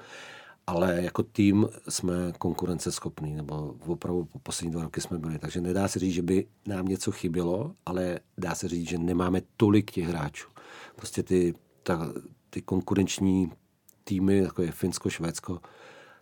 ale 0.69 1.01
jako 1.01 1.23
tým 1.23 1.67
jsme 1.89 2.13
konkurenceschopní, 2.37 3.35
nebo 3.35 3.75
opravdu 3.85 4.25
po 4.25 4.39
poslední 4.39 4.71
dva 4.71 4.83
roky 4.83 5.01
jsme 5.01 5.17
byli. 5.17 5.39
Takže 5.39 5.61
nedá 5.61 5.87
se 5.87 5.99
říct, 5.99 6.13
že 6.13 6.21
by 6.21 6.47
nám 6.67 6.85
něco 6.85 7.11
chybělo, 7.11 7.73
ale 7.85 8.19
dá 8.37 8.55
se 8.55 8.67
říct, 8.67 8.89
že 8.89 8.97
nemáme 8.97 9.41
tolik 9.57 9.91
těch 9.91 10.07
hráčů. 10.07 10.49
Prostě 10.95 11.23
ty, 11.23 11.53
ta, 11.83 12.13
ty 12.49 12.61
konkurenční 12.61 13.51
týmy, 14.03 14.37
jako 14.37 14.61
je 14.61 14.71
Finsko, 14.71 15.09
Švédsko, 15.09 15.59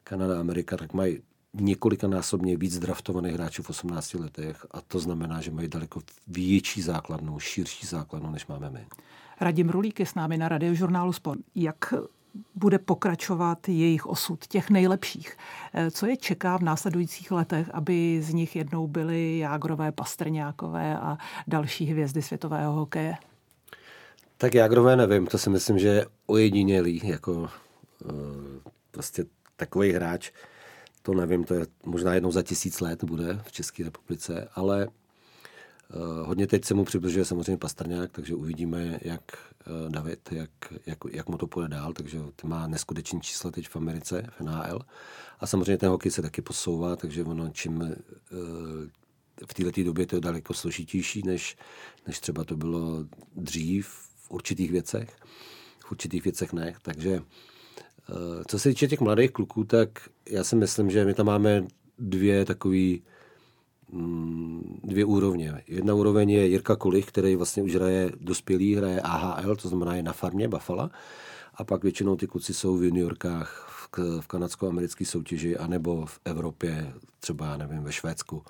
Kanada, 0.04 0.40
Amerika, 0.40 0.78
tak 0.78 0.94
mají 0.94 1.20
několikanásobně 1.54 2.58
víc 2.58 2.80
draftovaných 2.80 3.34
hráčů 3.34 3.64
v 3.64 3.70
18 3.70 4.14
letech 4.14 4.66
a 4.72 4.82
to 4.82 5.00
znamená, 5.00 5.42
že 5.42 5.52
mají 5.52 5.68
daleko 5.68 6.02
větší 6.28 6.82
základnu, 6.82 7.40
širší 7.40 7.88
základnu, 7.88 8.32
než 8.32 8.48
máme 8.48 8.70
my. 8.70 8.88
Radim 9.42 9.70
Rulík 9.70 10.00
je 10.00 10.06
s 10.06 10.16
námi 10.16 10.38
na 10.38 10.50
radiožurnálu 10.50 11.14
Sport. 11.14 11.40
Jak 11.56 11.94
bude 12.56 12.80
pokračovat 12.80 13.70
jejich 13.70 14.06
osud, 14.06 14.48
těch 14.48 14.70
nejlepších. 14.70 15.38
Eh, 15.74 15.92
co 15.92 16.06
je 16.06 16.18
čeká 16.18 16.58
v 16.58 16.62
následujících 16.62 17.32
letech, 17.32 17.70
aby 17.74 18.22
z 18.22 18.34
nich 18.34 18.56
jednou 18.56 18.88
byly 18.88 19.38
Jágrové, 19.38 19.92
Pastrňákové 19.92 20.98
a 20.98 21.18
další 21.48 21.86
hvězdy 21.86 22.22
světového 22.22 22.74
hokeje? 22.74 23.16
Tak 24.38 24.54
Jágrové 24.54 24.96
nevím, 24.96 25.28
to 25.28 25.38
si 25.38 25.50
myslím, 25.50 25.80
že 25.80 25.88
je 25.88 26.06
ojedinělý, 26.26 27.02
jako 27.04 27.32
uh, 27.32 27.50
prostě 28.92 29.26
takový 29.56 29.92
hráč, 29.92 30.32
to 31.02 31.14
nevím, 31.14 31.44
to 31.44 31.54
je 31.54 31.66
možná 31.86 32.14
jednou 32.14 32.32
za 32.32 32.44
tisíc 32.44 32.80
let 32.80 33.04
bude 33.04 33.40
v 33.44 33.52
České 33.52 33.84
republice, 33.84 34.50
ale 34.56 34.88
hodně 36.24 36.48
teď 36.48 36.66
se 36.66 36.74
mu 36.74 36.86
přibližuje 36.86 37.26
samozřejmě 37.26 37.58
Pastrňák, 37.58 38.12
takže 38.12 38.36
uvidíme, 38.36 39.00
jak 39.02 39.22
Eh, 39.68 39.90
David, 39.90 40.32
jak, 40.32 40.50
jak, 40.86 40.98
jak 41.12 41.30
mu 41.30 41.38
to 41.38 41.48
půjde 41.48 41.68
dál, 41.68 41.94
takže 41.94 42.20
má 42.44 42.68
neskutečný 42.68 43.22
čísla 43.22 43.52
teď 43.52 43.68
v 43.68 43.76
Americe, 43.76 44.28
v 44.38 44.42
NHL. 44.42 44.80
A 45.40 45.48
samozřejmě 45.48 45.78
ten 45.78 45.90
hokej 45.90 46.12
se 46.12 46.22
taky 46.22 46.42
posouvá, 46.42 46.96
takže 46.96 47.24
ono 47.24 47.50
čím 47.50 47.82
eh, 47.82 47.96
v 49.48 49.54
této 49.54 49.84
době 49.84 50.06
to 50.06 50.16
je 50.16 50.22
daleko 50.22 50.54
složitější, 50.54 51.22
než, 51.26 51.58
než 52.08 52.20
třeba 52.20 52.44
to 52.44 52.58
bylo 52.58 53.06
dřív 53.36 53.88
v 54.16 54.32
určitých 54.32 54.72
věcech. 54.72 55.18
V 55.80 55.92
určitých 55.92 56.24
věcech 56.24 56.54
ne. 56.54 56.76
Takže 56.82 57.22
eh, 58.10 58.44
co 58.48 58.60
se 58.60 58.70
týče 58.70 58.88
těch 58.88 59.02
mladých 59.02 59.32
kluků, 59.32 59.64
tak 59.64 59.90
já 60.30 60.44
si 60.44 60.56
myslím, 60.56 60.90
že 60.90 61.06
my 61.06 61.14
tam 61.14 61.26
máme 61.26 61.68
dvě 62.00 62.46
takové 62.46 62.96
dvě 64.84 65.06
úrovně. 65.06 65.64
Jedna 65.68 65.94
úroveň 65.94 66.30
je 66.30 66.48
Jirka 66.48 66.76
Kulich, 66.76 67.06
který 67.06 67.36
vlastně 67.36 67.64
už 67.64 67.76
hraje 67.76 68.12
dospělý, 68.20 68.76
hraje 68.76 69.02
AHL, 69.02 69.56
to 69.56 69.68
znamená 69.68 69.96
je 69.96 70.04
na 70.04 70.14
farmě 70.14 70.48
Buffalo. 70.48 70.90
A 71.54 71.64
pak 71.64 71.84
většinou 71.84 72.16
ty 72.16 72.28
kluci 72.28 72.54
jsou 72.54 72.78
v 72.78 72.84
juniorkách 72.84 73.68
v, 73.70 74.22
v 74.22 74.28
kanadsko-americké 74.28 75.06
soutěži, 75.06 75.58
anebo 75.58 76.06
v 76.06 76.20
Evropě, 76.26 76.94
třeba, 77.20 77.46
já 77.46 77.58
nevím, 77.58 77.84
ve 77.84 77.92
Švédsku, 77.92 78.44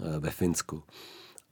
eh, 0.00 0.18
ve 0.18 0.30
Finsku. 0.30 0.82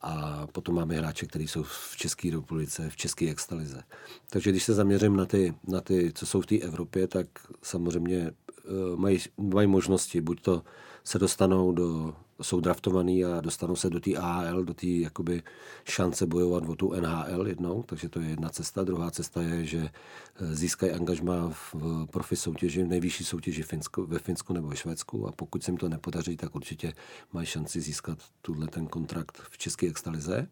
A 0.00 0.46
potom 0.52 0.74
máme 0.74 0.94
hráče, 0.94 1.26
kteří 1.26 1.48
jsou 1.48 1.62
v 1.62 1.96
České 1.96 2.30
republice, 2.30 2.90
v 2.90 2.96
České 2.96 3.30
extalize. 3.30 3.82
Takže 4.30 4.50
když 4.50 4.64
se 4.64 4.74
zaměřím 4.74 5.16
na 5.16 5.26
ty, 5.26 5.54
na 5.68 5.80
ty 5.80 6.12
co 6.14 6.26
jsou 6.26 6.40
v 6.40 6.46
té 6.46 6.58
Evropě, 6.58 7.06
tak 7.06 7.26
samozřejmě 7.62 8.30
uh, 8.30 8.96
mají, 8.96 9.18
mají 9.36 9.68
možnosti, 9.68 10.20
buď 10.20 10.40
to 10.40 10.62
se 11.04 11.18
dostanou 11.18 11.72
do 11.72 12.14
jsou 12.42 12.60
draftovaný 12.60 13.24
a 13.24 13.40
dostanou 13.40 13.76
se 13.76 13.90
do 13.90 14.00
té 14.00 14.16
AHL, 14.16 14.64
do 14.64 14.74
té 14.74 14.86
jakoby 14.86 15.42
šance 15.84 16.26
bojovat 16.26 16.68
o 16.68 16.76
tu 16.76 16.92
NHL 17.00 17.48
jednou, 17.48 17.82
takže 17.82 18.08
to 18.08 18.20
je 18.20 18.28
jedna 18.28 18.48
cesta. 18.48 18.84
Druhá 18.84 19.10
cesta 19.10 19.42
je, 19.42 19.64
že 19.64 19.78
eh, 19.88 20.54
získají 20.54 20.92
angažma 20.92 21.48
v 21.48 21.74
profi 22.10 22.36
soutěži, 22.36 22.84
v 22.84 22.88
nejvyšší 22.88 23.24
soutěži 23.24 23.62
Finsku, 23.62 24.06
ve 24.06 24.18
Finsku 24.18 24.52
nebo 24.52 24.68
ve 24.68 24.76
Švédsku 24.76 25.28
a 25.28 25.32
pokud 25.32 25.62
se 25.62 25.70
jim 25.70 25.78
to 25.78 25.88
nepodaří, 25.88 26.36
tak 26.36 26.54
určitě 26.54 26.92
mají 27.32 27.46
šanci 27.46 27.80
získat 27.80 28.18
tuhle 28.42 28.66
ten 28.66 28.86
kontrakt 28.86 29.42
v 29.50 29.58
České 29.58 29.86
extalize. 29.86 30.48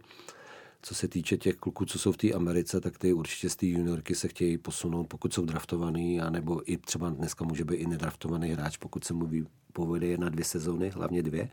Co 0.83 0.95
se 0.95 1.09
týče 1.09 1.37
těch 1.37 1.57
kluků, 1.57 1.85
co 1.85 1.99
jsou 1.99 2.13
v 2.13 2.17
té 2.17 2.33
Americe, 2.33 2.81
tak 2.81 2.99
ty 2.99 3.13
určitě 3.13 3.51
z 3.51 3.57
té 3.57 3.67
juniorky 3.67 4.15
se 4.15 4.29
chtějí 4.29 4.59
posunout, 4.59 5.05
pokud 5.05 5.35
jsou 5.35 5.45
draftovaný, 5.45 6.21
anebo 6.21 6.73
i 6.73 6.77
třeba 6.77 7.11
dneska 7.11 7.45
může 7.45 7.65
být 7.65 7.77
i 7.77 7.87
nedraftovaný 7.87 8.49
hráč, 8.51 8.77
pokud 8.77 9.05
se 9.05 9.15
mu 9.15 9.27
povede 9.77 10.17
na 10.19 10.29
dvě 10.29 10.45
sezóny, 10.45 10.89
hlavně 10.91 11.23
dvě, 11.23 11.49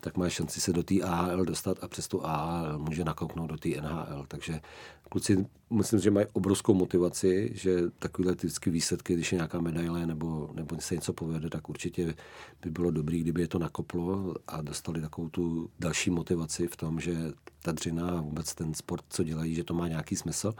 tak 0.00 0.16
má 0.16 0.28
šanci 0.28 0.60
se 0.60 0.72
do 0.72 0.82
té 0.82 1.00
AHL 1.00 1.44
dostat 1.44 1.78
a 1.82 1.88
přes 1.88 2.08
tu 2.08 2.26
AHL 2.26 2.78
může 2.78 3.04
nakouknout 3.04 3.50
do 3.50 3.56
té 3.56 3.68
NHL. 3.68 4.24
Takže 4.28 4.60
kluci, 5.08 5.46
myslím, 5.70 6.00
že 6.00 6.10
mají 6.10 6.26
obrovskou 6.32 6.74
motivaci, 6.74 7.50
že 7.54 7.90
takovéhle 7.98 8.34
ty 8.34 8.70
výsledky, 8.70 9.14
když 9.14 9.32
je 9.32 9.36
nějaká 9.36 9.60
medaile 9.60 10.06
nebo, 10.06 10.50
nebo 10.54 10.80
se 10.80 10.94
něco 10.94 11.12
povede, 11.12 11.50
tak 11.50 11.68
určitě 11.68 12.14
by 12.62 12.70
bylo 12.70 12.90
dobré, 12.90 13.18
kdyby 13.18 13.40
je 13.40 13.48
to 13.48 13.58
nakoplo 13.58 14.34
a 14.46 14.62
dostali 14.62 15.00
takovou 15.00 15.28
tu 15.28 15.70
další 15.78 16.10
motivaci 16.10 16.66
v 16.68 16.76
tom, 16.76 17.00
že 17.00 17.16
ta 17.62 17.72
dřina 17.72 18.08
a 18.08 18.20
vůbec 18.20 18.54
ten 18.54 18.74
sport, 18.74 19.04
co 19.08 19.24
dělají, 19.24 19.54
že 19.54 19.64
to 19.64 19.74
má 19.74 19.88
nějaký 19.88 20.16
smysl. 20.16 20.54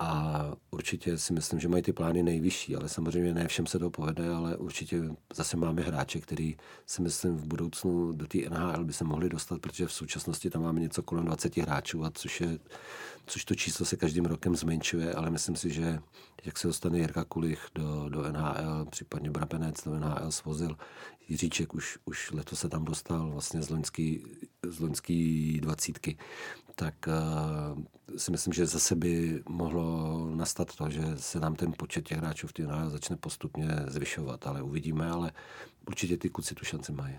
A 0.00 0.44
určitě 0.70 1.18
si 1.18 1.32
myslím, 1.32 1.60
že 1.60 1.68
mají 1.68 1.82
ty 1.82 1.92
plány 1.92 2.22
nejvyšší, 2.22 2.76
ale 2.76 2.88
samozřejmě 2.88 3.34
ne 3.34 3.48
všem 3.48 3.66
se 3.66 3.78
to 3.78 3.90
povede, 3.90 4.28
ale 4.28 4.56
určitě 4.56 5.02
zase 5.34 5.56
máme 5.56 5.82
hráče, 5.82 6.20
který 6.20 6.56
si 6.86 7.02
myslím 7.02 7.36
v 7.36 7.44
budoucnu 7.44 8.12
do 8.12 8.26
té 8.26 8.38
NHL 8.38 8.84
by 8.84 8.92
se 8.92 9.04
mohli 9.04 9.28
dostat, 9.28 9.60
protože 9.60 9.86
v 9.86 9.92
současnosti 9.92 10.50
tam 10.50 10.62
máme 10.62 10.80
něco 10.80 11.02
kolem 11.02 11.24
20 11.24 11.56
hráčů, 11.56 12.04
a 12.04 12.10
což, 12.10 12.40
je, 12.40 12.58
což 13.28 13.44
to 13.44 13.54
číslo 13.54 13.86
se 13.86 13.96
každým 13.96 14.24
rokem 14.24 14.56
zmenšuje, 14.56 15.14
ale 15.14 15.30
myslím 15.30 15.56
si, 15.56 15.70
že 15.70 15.98
jak 16.44 16.58
se 16.58 16.66
dostane 16.66 16.98
Jirka 16.98 17.24
Kulich 17.24 17.68
do, 17.74 18.08
do 18.08 18.32
NHL, 18.32 18.84
případně 18.90 19.30
Brabenec 19.30 19.84
do 19.84 19.98
NHL 19.98 20.32
svozil, 20.32 20.76
Jiříček 21.28 21.74
už, 21.74 21.98
už 22.04 22.30
letos 22.32 22.60
se 22.60 22.68
tam 22.68 22.84
dostal 22.84 23.30
vlastně 23.30 23.62
z 23.62 23.70
loňský, 23.70 24.24
z 24.66 24.80
loňský 24.80 25.60
dvacítky, 25.60 26.18
tak 26.74 26.94
uh, 27.06 27.82
si 28.16 28.30
myslím, 28.30 28.52
že 28.52 28.66
zase 28.66 28.96
by 28.96 29.42
mohlo 29.48 30.30
nastat 30.34 30.76
to, 30.76 30.90
že 30.90 31.02
se 31.16 31.40
nám 31.40 31.54
ten 31.54 31.72
počet 31.76 32.08
těch 32.08 32.18
hráčů 32.18 32.46
v 32.46 32.52
té 32.52 32.66
začne 32.86 33.16
postupně 33.16 33.68
zvyšovat, 33.86 34.46
ale 34.46 34.62
uvidíme, 34.62 35.10
ale 35.10 35.32
určitě 35.86 36.16
ty 36.16 36.28
kluci 36.28 36.54
tu 36.54 36.64
šanci 36.64 36.92
mají. 36.92 37.18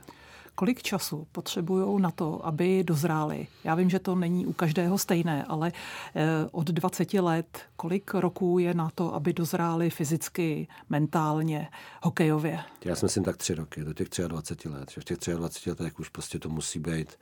Kolik 0.55 0.81
času 0.83 1.27
potřebují 1.31 2.01
na 2.01 2.11
to, 2.11 2.45
aby 2.45 2.83
dozráli? 2.83 3.47
Já 3.63 3.75
vím, 3.75 3.89
že 3.89 3.99
to 3.99 4.15
není 4.15 4.45
u 4.45 4.53
každého 4.53 4.97
stejné, 4.97 5.43
ale 5.43 5.71
eh, 6.15 6.21
od 6.51 6.67
20 6.67 7.13
let, 7.13 7.59
kolik 7.75 8.13
roků 8.13 8.59
je 8.59 8.73
na 8.73 8.89
to, 8.95 9.15
aby 9.15 9.33
dozráli 9.33 9.89
fyzicky, 9.89 10.67
mentálně, 10.89 11.67
hokejově? 12.03 12.59
Já 12.85 12.95
si 12.95 13.05
myslím 13.05 13.23
tak 13.23 13.37
tři 13.37 13.55
roky, 13.55 13.83
do 13.83 13.93
těch 13.93 14.07
23 14.27 14.69
let. 14.69 14.91
V 14.91 15.03
těch 15.03 15.35
23 15.35 15.69
letech 15.69 15.99
už 15.99 16.09
prostě 16.09 16.39
to 16.39 16.49
musí 16.49 16.79
být, 16.79 17.19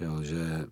jo, 0.00 0.22
že 0.22 0.66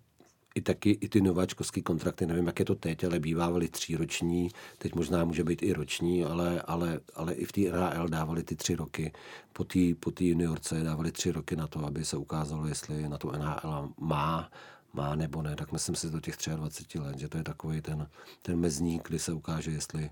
i 0.55 0.61
taky 0.61 0.91
i 0.91 1.09
ty 1.09 1.21
nováčkovské 1.21 1.83
kontrakty, 1.83 2.27
nevím, 2.27 2.47
jak 2.47 2.59
je 2.59 2.65
to 2.65 2.75
teď, 2.75 3.05
ale 3.05 3.21
bývávaly 3.21 3.69
tříroční, 3.69 4.49
teď 4.79 4.95
možná 4.95 5.25
může 5.25 5.45
být 5.45 5.63
i 5.63 5.73
roční, 5.73 6.25
ale, 6.25 6.63
ale, 6.63 7.01
ale 7.15 7.35
i 7.35 7.45
v 7.45 7.53
té 7.53 7.61
NHL 7.61 8.09
dávali 8.09 8.43
ty 8.43 8.57
tři 8.57 8.75
roky, 8.75 9.13
po 9.53 9.65
té 9.65 9.79
po 10.01 10.13
juniorce 10.21 10.83
dávali 10.83 11.13
tři 11.13 11.33
roky 11.33 11.57
na 11.57 11.67
to, 11.67 11.87
aby 11.87 12.05
se 12.05 12.17
ukázalo, 12.17 12.67
jestli 12.67 13.09
na 13.09 13.19
tu 13.19 13.31
NHL 13.31 13.89
má, 14.01 14.51
má 14.93 15.15
nebo 15.15 15.43
ne, 15.43 15.57
tak 15.57 15.73
myslím 15.73 15.95
si 15.95 16.11
do 16.11 16.21
těch 16.21 16.37
23 16.57 16.99
let, 16.99 17.19
že 17.19 17.29
to 17.29 17.37
je 17.37 17.45
takový 17.45 17.81
ten, 17.81 18.09
ten 18.43 18.61
mezník, 18.61 19.09
kdy 19.09 19.19
se 19.19 19.33
ukáže, 19.33 19.71
jestli, 19.71 20.11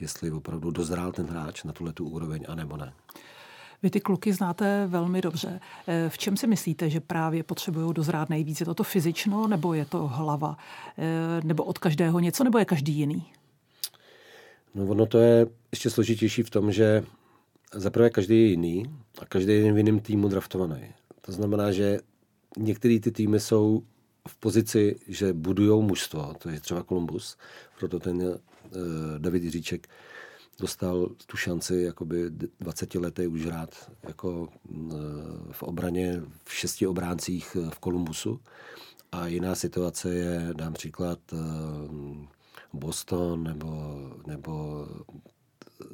jestli 0.00 0.30
opravdu 0.30 0.70
dozrál 0.70 1.12
ten 1.12 1.26
hráč 1.26 1.64
na 1.64 1.72
tuhle 1.72 1.92
tu 1.92 2.08
úroveň, 2.08 2.44
anebo 2.48 2.76
ne. 2.76 2.92
Vy 3.82 3.90
ty 3.90 4.00
kluky 4.00 4.32
znáte 4.32 4.86
velmi 4.86 5.20
dobře. 5.20 5.60
Eh, 5.86 6.08
v 6.08 6.18
čem 6.18 6.36
si 6.36 6.46
myslíte, 6.46 6.90
že 6.90 7.00
právě 7.00 7.42
potřebují 7.42 7.94
dozrát 7.94 8.28
nejvíc? 8.30 8.60
Je 8.60 8.66
to 8.66 8.74
to 8.74 8.84
fyzično, 8.84 9.48
nebo 9.48 9.74
je 9.74 9.84
to 9.84 10.08
hlava? 10.08 10.56
Eh, 10.98 11.40
nebo 11.44 11.64
od 11.64 11.78
každého 11.78 12.18
něco, 12.18 12.44
nebo 12.44 12.58
je 12.58 12.64
každý 12.64 12.92
jiný? 12.92 13.26
No 14.74 14.86
ono 14.86 15.06
to 15.06 15.18
je 15.18 15.46
ještě 15.72 15.90
složitější 15.90 16.42
v 16.42 16.50
tom, 16.50 16.72
že 16.72 17.04
zaprvé 17.74 18.10
každý 18.10 18.34
je 18.34 18.46
jiný 18.46 18.84
a 19.18 19.26
každý 19.26 19.52
je 19.52 19.72
v 19.72 19.76
jiném 19.76 20.00
týmu 20.00 20.28
draftovaný. 20.28 20.94
To 21.20 21.32
znamená, 21.32 21.72
že 21.72 22.00
některé 22.58 23.00
ty 23.00 23.12
týmy 23.12 23.40
jsou 23.40 23.82
v 24.28 24.36
pozici, 24.36 24.96
že 25.08 25.32
budují 25.32 25.82
mužstvo, 25.82 26.34
to 26.38 26.48
je 26.48 26.60
třeba 26.60 26.82
Kolumbus, 26.82 27.36
proto 27.78 27.98
ten 27.98 28.22
uh, 28.22 28.34
David 29.18 29.42
Jiříček 29.42 29.88
dostal 30.60 31.08
tu 31.26 31.36
šanci 31.36 31.74
jakoby 31.74 32.30
20 32.60 32.94
letý 32.94 33.26
už 33.26 33.46
hrát 33.46 33.90
jako 34.08 34.48
uh, 34.68 34.92
v 35.52 35.62
obraně 35.62 36.22
v 36.44 36.54
šesti 36.54 36.86
obráncích 36.86 37.56
v 37.70 37.78
Kolumbusu. 37.78 38.40
A 39.12 39.26
jiná 39.26 39.54
situace 39.54 40.14
je, 40.14 40.50
dám 40.52 40.72
příklad, 40.72 41.18
uh, 41.32 41.38
Boston 42.72 43.44
nebo, 43.44 43.98
nebo 44.26 44.86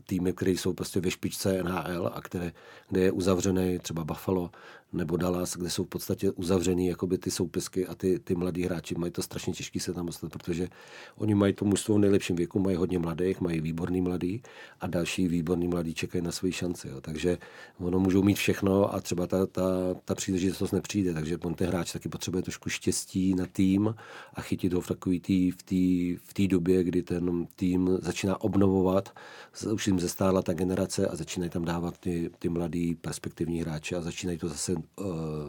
týmy, 0.07 0.33
které 0.33 0.51
jsou 0.51 0.73
prostě 0.73 1.01
ve 1.01 1.11
špičce 1.11 1.63
NHL 1.63 2.11
a 2.15 2.21
které, 2.21 2.53
kde 2.89 3.01
je 3.01 3.13
uzavřený 3.13 3.79
třeba 3.79 4.05
Buffalo 4.05 4.51
nebo 4.97 5.17
Dallas, 5.17 5.57
kde 5.57 5.71
jsou 5.71 5.85
v 5.85 5.89
podstatě 5.89 6.31
uzavřený 6.31 6.87
jakoby 6.87 7.19
ty 7.19 7.31
soupisky 7.31 7.87
a 7.87 7.95
ty, 7.95 8.19
ty 8.19 8.35
mladí 8.35 8.63
hráči 8.63 8.95
mají 8.95 9.13
to 9.13 9.23
strašně 9.23 9.53
těžké 9.53 9.81
se 9.81 9.93
tam 9.93 10.07
dostat, 10.07 10.33
protože 10.33 10.69
oni 11.17 11.35
mají 11.35 11.53
to 11.53 11.65
mužstvo 11.65 11.95
v 11.95 11.99
nejlepším 11.99 12.37
věku, 12.37 12.59
mají 12.59 12.77
hodně 12.77 12.99
mladých, 12.99 13.41
mají 13.41 13.61
výborný 13.61 14.01
mladý 14.01 14.43
a 14.81 14.87
další 14.87 15.29
výborný 15.29 15.69
mladí 15.69 15.95
čekají 15.95 16.25
na 16.25 16.33
svoji 16.33 16.53
šanci. 16.53 16.89
Jo. 16.89 17.01
Takže 17.01 17.39
ono 17.79 17.99
můžou 17.99 18.23
mít 18.23 18.35
všechno 18.35 18.95
a 18.95 19.01
třeba 19.01 19.27
ta, 19.27 19.47
ta, 19.47 19.63
ta 20.05 20.15
příležitost 20.15 20.73
nepřijde, 20.73 21.15
takže 21.15 21.39
on 21.39 21.55
ten 21.55 21.69
hráč 21.69 21.93
taky 21.93 22.09
potřebuje 22.09 22.43
trošku 22.43 22.71
štěstí 22.71 23.35
na 23.35 23.47
tým 23.47 23.95
a 24.35 24.41
chytit 24.41 24.73
ho 24.73 24.81
v 24.81 24.89
takový 24.89 25.21
tý, 25.21 25.51
v 25.51 25.63
té 25.63 26.27
v 26.27 26.35
tý 26.35 26.49
době, 26.49 26.85
kdy 26.85 27.03
ten 27.03 27.47
tým 27.57 27.99
začíná 28.03 28.41
obnovovat, 28.41 29.19
už 29.73 29.87
jim 29.87 30.01
zestála 30.01 30.43
ta 30.43 30.53
generace 30.53 31.09
a 31.09 31.17
začínají 31.17 31.51
tam 31.51 31.65
dávat 31.65 31.99
ty, 31.99 32.31
ty 32.39 32.49
mladý 32.49 32.95
perspektivní 32.95 33.61
hráče 33.61 33.97
a 33.97 34.01
začínají 34.01 34.39
to 34.39 34.49
zase 34.49 34.75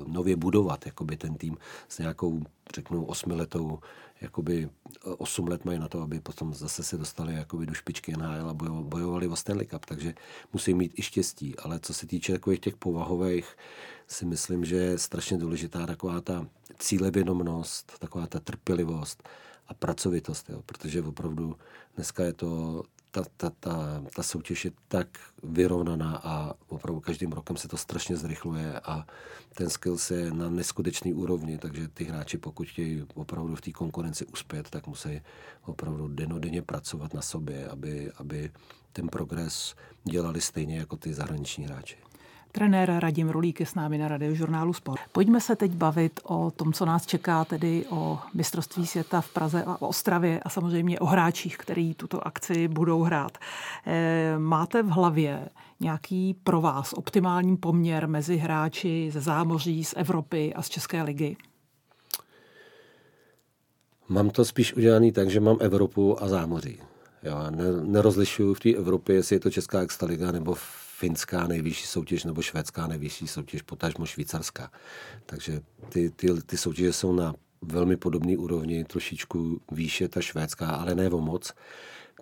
nově 0.08 0.36
budovat, 0.36 0.86
jakoby 0.86 1.18
ten 1.18 1.36
tým 1.36 1.58
s 1.90 2.00
nějakou, 2.00 2.42
řeknu, 2.76 3.06
osmiletou, 3.06 3.80
jakoby 4.22 4.70
eh, 4.70 5.10
osm 5.18 5.48
let 5.48 5.66
mají 5.66 5.80
na 5.80 5.88
to, 5.88 6.02
aby 6.02 6.20
potom 6.20 6.54
zase 6.54 6.84
se 6.84 6.98
dostali 6.98 7.34
jakoby 7.34 7.66
do 7.66 7.74
špičky 7.74 8.14
NHL 8.18 8.50
a 8.50 8.54
bojovali 8.84 9.28
o 9.28 9.36
Stanley 9.36 9.66
Cup, 9.66 9.86
takže 9.86 10.14
musí 10.54 10.74
mít 10.74 11.00
i 11.00 11.02
štěstí, 11.02 11.56
ale 11.60 11.80
co 11.80 11.94
se 11.94 12.08
týče 12.08 12.32
takových 12.32 12.60
těch 12.60 12.76
povahových, 12.76 13.58
si 14.08 14.26
myslím, 14.26 14.66
že 14.66 14.76
je 14.76 14.98
strašně 14.98 15.38
důležitá 15.38 15.86
taková 15.86 16.22
ta 16.22 16.48
cílevědomnost, 16.80 17.94
taková 18.00 18.28
ta 18.28 18.40
trpělivost 18.40 19.30
a 19.68 19.74
pracovitost, 19.74 20.50
jo, 20.50 20.62
protože 20.66 21.02
opravdu 21.02 21.56
dneska 21.96 22.24
je 22.24 22.34
to 22.34 22.84
ta, 23.24 23.30
ta, 23.38 23.50
ta, 23.60 24.04
ta 24.16 24.24
soutěž 24.24 24.66
je 24.66 24.72
tak 24.88 25.08
vyrovnaná 25.44 26.22
a 26.24 26.54
opravdu 26.68 27.02
každým 27.02 27.32
rokem 27.32 27.58
se 27.58 27.68
to 27.68 27.78
strašně 27.78 28.18
zrychluje 28.18 28.80
a 28.80 29.08
ten 29.56 29.70
skills 29.70 30.12
je 30.12 30.32
na 30.32 30.50
neskutečný 30.50 31.14
úrovni, 31.14 31.58
takže 31.58 31.88
ty 31.88 32.04
hráči, 32.04 32.38
pokud 32.38 32.68
chtějí 32.68 33.06
opravdu 33.16 33.56
v 33.56 33.62
té 33.62 33.72
konkurenci 33.72 34.26
uspět, 34.26 34.70
tak 34.70 34.88
musí 34.88 35.22
opravdu 35.66 36.08
denodenně 36.08 36.62
pracovat 36.62 37.14
na 37.14 37.22
sobě, 37.22 37.68
aby, 37.68 38.12
aby 38.18 38.52
ten 38.94 39.08
progres 39.08 39.76
dělali 40.04 40.42
stejně 40.42 40.78
jako 40.78 40.98
ty 40.98 41.14
zahraniční 41.14 41.66
hráči. 41.66 41.98
Trenér 42.52 43.00
Radim 43.00 43.30
Rulík 43.30 43.60
je 43.60 43.66
s 43.66 43.76
námi 43.76 43.98
na 43.98 44.08
radiožurnálu 44.08 44.74
Sport. 44.74 45.02
Pojďme 45.12 45.42
se 45.42 45.56
teď 45.56 45.72
bavit 45.72 46.20
o 46.24 46.52
tom, 46.52 46.74
co 46.74 46.86
nás 46.86 47.06
čeká, 47.06 47.46
tedy 47.46 47.86
o 47.90 48.20
mistrovství 48.34 48.88
světa 48.88 49.22
v 49.22 49.30
Praze 49.30 49.64
a 49.64 49.82
Ostravě 49.82 50.40
a 50.40 50.50
samozřejmě 50.50 51.00
o 51.00 51.06
hráčích, 51.06 51.58
který 51.58 51.94
tuto 51.94 52.28
akci 52.28 52.68
budou 52.68 53.04
hrát. 53.04 53.38
Eh, 53.86 54.36
máte 54.38 54.84
v 54.84 54.90
hlavě 54.90 55.50
nějaký 55.80 56.34
pro 56.44 56.62
vás 56.62 56.94
optimální 56.94 57.58
poměr 57.58 58.08
mezi 58.08 58.38
hráči 58.38 59.10
ze 59.12 59.22
zámoří, 59.22 59.84
z 59.84 59.94
Evropy 59.98 60.54
a 60.54 60.62
z 60.62 60.70
České 60.70 61.04
ligy? 61.04 61.38
Mám 64.10 64.30
to 64.30 64.46
spíš 64.46 64.74
udělaný 64.74 65.12
tak, 65.12 65.30
že 65.30 65.40
mám 65.40 65.58
Evropu 65.60 66.24
a 66.24 66.28
zámoří. 66.28 66.80
Já 67.24 67.50
nerozlišuju 67.84 68.54
v 68.54 68.60
té 68.60 68.74
Evropě, 68.74 69.16
jestli 69.16 69.36
je 69.36 69.40
to 69.40 69.50
Česká 69.50 69.82
extraliga 69.82 70.32
nebo 70.32 70.56
finská 70.98 71.48
nejvyšší 71.48 71.88
soutěž 71.88 72.24
nebo 72.24 72.42
švédská 72.42 72.88
nejvyšší 72.88 73.28
soutěž, 73.28 73.62
potažmo 73.62 74.06
švýcarská. 74.06 74.72
Takže 75.26 75.62
ty, 75.90 76.10
ty, 76.10 76.28
ty 76.46 76.58
soutěže 76.58 76.94
jsou 76.94 77.14
na 77.14 77.34
velmi 77.62 77.98
podobné 77.98 78.38
úrovni, 78.38 78.86
trošičku 78.86 79.62
výše 79.72 80.08
ta 80.08 80.22
švédská, 80.22 80.68
ale 80.68 80.96
ne 80.96 81.10
o 81.10 81.22
moc. 81.22 81.54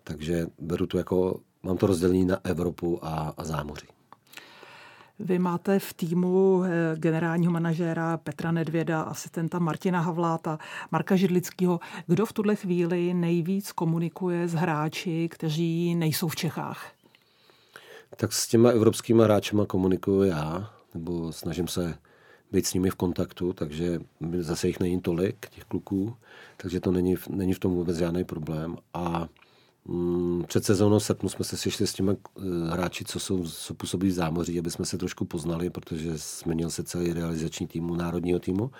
Takže 0.03 0.47
beru 0.59 0.87
to 0.87 0.97
jako, 0.97 1.39
mám 1.63 1.77
to 1.77 1.87
rozdělení 1.87 2.25
na 2.25 2.37
Evropu 2.43 3.05
a, 3.05 3.33
a 3.37 3.43
zámoří. 3.43 3.87
Vy 5.19 5.39
máte 5.39 5.79
v 5.79 5.93
týmu 5.93 6.63
eh, 6.63 6.95
generálního 6.95 7.51
manažéra 7.51 8.17
Petra 8.17 8.51
Nedvěda, 8.51 9.01
asistenta 9.01 9.59
Martina 9.59 10.01
Havláta, 10.01 10.59
Marka 10.91 11.15
Židlického. 11.15 11.79
Kdo 12.07 12.25
v 12.25 12.33
tuhle 12.33 12.55
chvíli 12.55 13.13
nejvíc 13.13 13.71
komunikuje 13.71 14.47
s 14.47 14.53
hráči, 14.53 15.29
kteří 15.29 15.95
nejsou 15.95 16.27
v 16.27 16.35
Čechách? 16.35 16.94
Tak 18.15 18.33
s 18.33 18.47
těma 18.47 18.69
evropskými 18.69 19.23
hráči 19.23 19.55
komunikuju 19.67 20.23
já, 20.23 20.73
nebo 20.93 21.33
snažím 21.33 21.67
se 21.67 21.97
být 22.51 22.67
s 22.67 22.73
nimi 22.73 22.89
v 22.89 22.95
kontaktu, 22.95 23.53
takže 23.53 23.99
zase 24.39 24.67
jich 24.67 24.79
není 24.79 25.01
tolik, 25.01 25.49
těch 25.49 25.63
kluků, 25.63 26.15
takže 26.57 26.79
to 26.79 26.91
není, 26.91 27.15
není 27.29 27.53
v 27.53 27.59
tom 27.59 27.73
vůbec 27.73 27.97
žádný 27.97 28.23
problém. 28.23 28.77
A 28.93 29.27
mm, 29.85 30.43
před 30.47 30.65
sezónou 30.65 30.99
srpnu 30.99 31.29
jsme 31.29 31.45
se 31.45 31.57
sešli 31.57 31.87
s 31.87 31.93
těmi 31.93 32.11
uh, 32.11 32.43
hráči, 32.69 33.05
co, 33.05 33.19
jsou, 33.19 33.47
co 33.47 33.73
působí 33.73 34.07
v 34.07 34.13
zámoří, 34.13 34.59
aby 34.59 34.71
jsme 34.71 34.85
se 34.85 34.97
trošku 34.97 35.25
poznali, 35.25 35.69
protože 35.69 36.11
změnil 36.15 36.69
se 36.69 36.83
celý 36.83 37.13
realizační 37.13 37.67
týmu, 37.67 37.95
národního 37.95 38.39
týmu. 38.39 38.71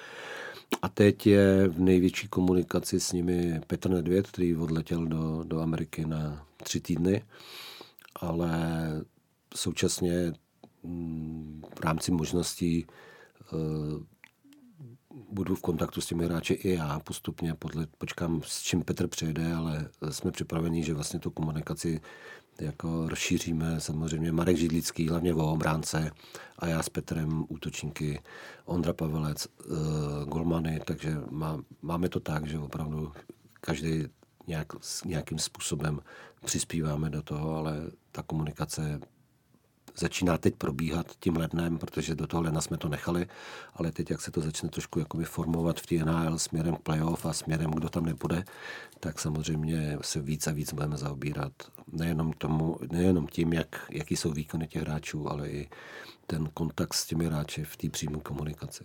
A 0.82 0.90
teď 0.90 1.28
je 1.28 1.68
v 1.68 1.80
největší 1.80 2.28
komunikaci 2.28 3.00
s 3.00 3.12
nimi 3.12 3.62
Petr 3.68 3.90
Nedvěd, 3.90 4.28
který 4.28 4.56
odletěl 4.56 5.06
do, 5.06 5.44
do 5.44 5.60
Ameriky 5.60 6.06
na 6.06 6.46
tři 6.64 6.80
týdny, 6.80 7.24
ale 8.16 8.52
současně 9.56 10.34
mm, 10.84 11.62
v 11.76 11.80
rámci 11.80 12.12
možností 12.12 12.86
eh, 13.54 14.16
budu 15.30 15.56
v 15.56 15.62
kontaktu 15.62 16.02
s 16.02 16.06
těmi 16.06 16.26
hráči 16.26 16.54
i 16.54 16.74
já 16.74 17.00
postupně, 17.00 17.54
podle, 17.54 17.88
počkám, 17.98 18.42
s 18.46 18.62
čím 18.62 18.84
Petr 18.84 19.08
přijde, 19.08 19.54
ale 19.54 19.90
jsme 20.10 20.32
připraveni, 20.32 20.84
že 20.84 20.94
vlastně 20.94 21.20
tu 21.20 21.30
komunikaci 21.30 22.02
jako 22.62 23.10
rozšíříme. 23.10 23.82
Samozřejmě 23.82 24.32
Marek 24.32 24.58
Židlický, 24.58 25.10
hlavně 25.10 25.34
o 25.34 25.52
obránce 25.52 26.12
a 26.60 26.68
já 26.68 26.84
s 26.84 26.90
Petrem 26.90 27.46
útočníky, 27.48 28.20
Ondra 28.66 28.94
Pavelec, 28.94 29.48
uh, 29.48 29.76
golmany, 30.26 30.80
takže 30.86 31.16
má, 31.30 31.60
máme 31.82 32.10
to 32.10 32.20
tak, 32.20 32.48
že 32.48 32.60
opravdu 32.60 33.12
každý 33.62 34.08
nějak, 34.48 34.68
nějakým 35.06 35.40
způsobem 35.40 36.00
přispíváme 36.46 37.10
do 37.10 37.22
toho, 37.22 37.56
ale 37.56 37.92
ta 38.12 38.24
komunikace 38.24 39.00
začíná 39.98 40.38
teď 40.38 40.56
probíhat 40.56 41.08
tím 41.20 41.38
lednem, 41.38 41.78
protože 41.78 42.16
do 42.16 42.28
toho 42.28 42.44
ledna 42.44 42.62
jsme 42.62 42.78
to 42.78 42.90
nechali, 42.90 43.28
ale 43.74 43.92
teď, 43.92 44.12
jak 44.12 44.22
se 44.22 44.32
to 44.32 44.42
začne 44.42 44.70
trošku 44.70 45.00
jakoby 45.00 45.24
formovat 45.24 45.80
v 45.80 45.86
té 45.86 45.96
NHL 45.96 46.40
směrem 46.40 46.76
k 46.76 46.82
playoff 46.82 47.26
a 47.26 47.34
směrem, 47.34 47.72
kdo 47.72 47.90
tam 47.90 48.06
nebude, 48.06 48.44
tak 49.00 49.20
samozřejmě 49.20 49.98
se 50.02 50.20
víc 50.20 50.48
a 50.48 50.52
víc 50.52 50.74
budeme 50.74 50.98
zaobírat 50.98 51.52
nejenom, 51.92 52.34
tomu, 52.34 52.78
nejenom 52.92 53.28
tím, 53.28 53.54
jak, 53.54 53.86
jaký 53.92 54.16
jsou 54.16 54.32
výkony 54.32 54.68
těch 54.68 54.82
hráčů, 54.82 55.32
ale 55.32 55.50
i 55.50 55.70
ten 56.28 56.50
kontakt 56.54 56.94
s 56.94 57.06
těmi 57.06 57.26
hráči 57.26 57.64
v 57.64 57.78
té 57.78 57.90
přímé 57.90 58.20
komunikaci. 58.20 58.84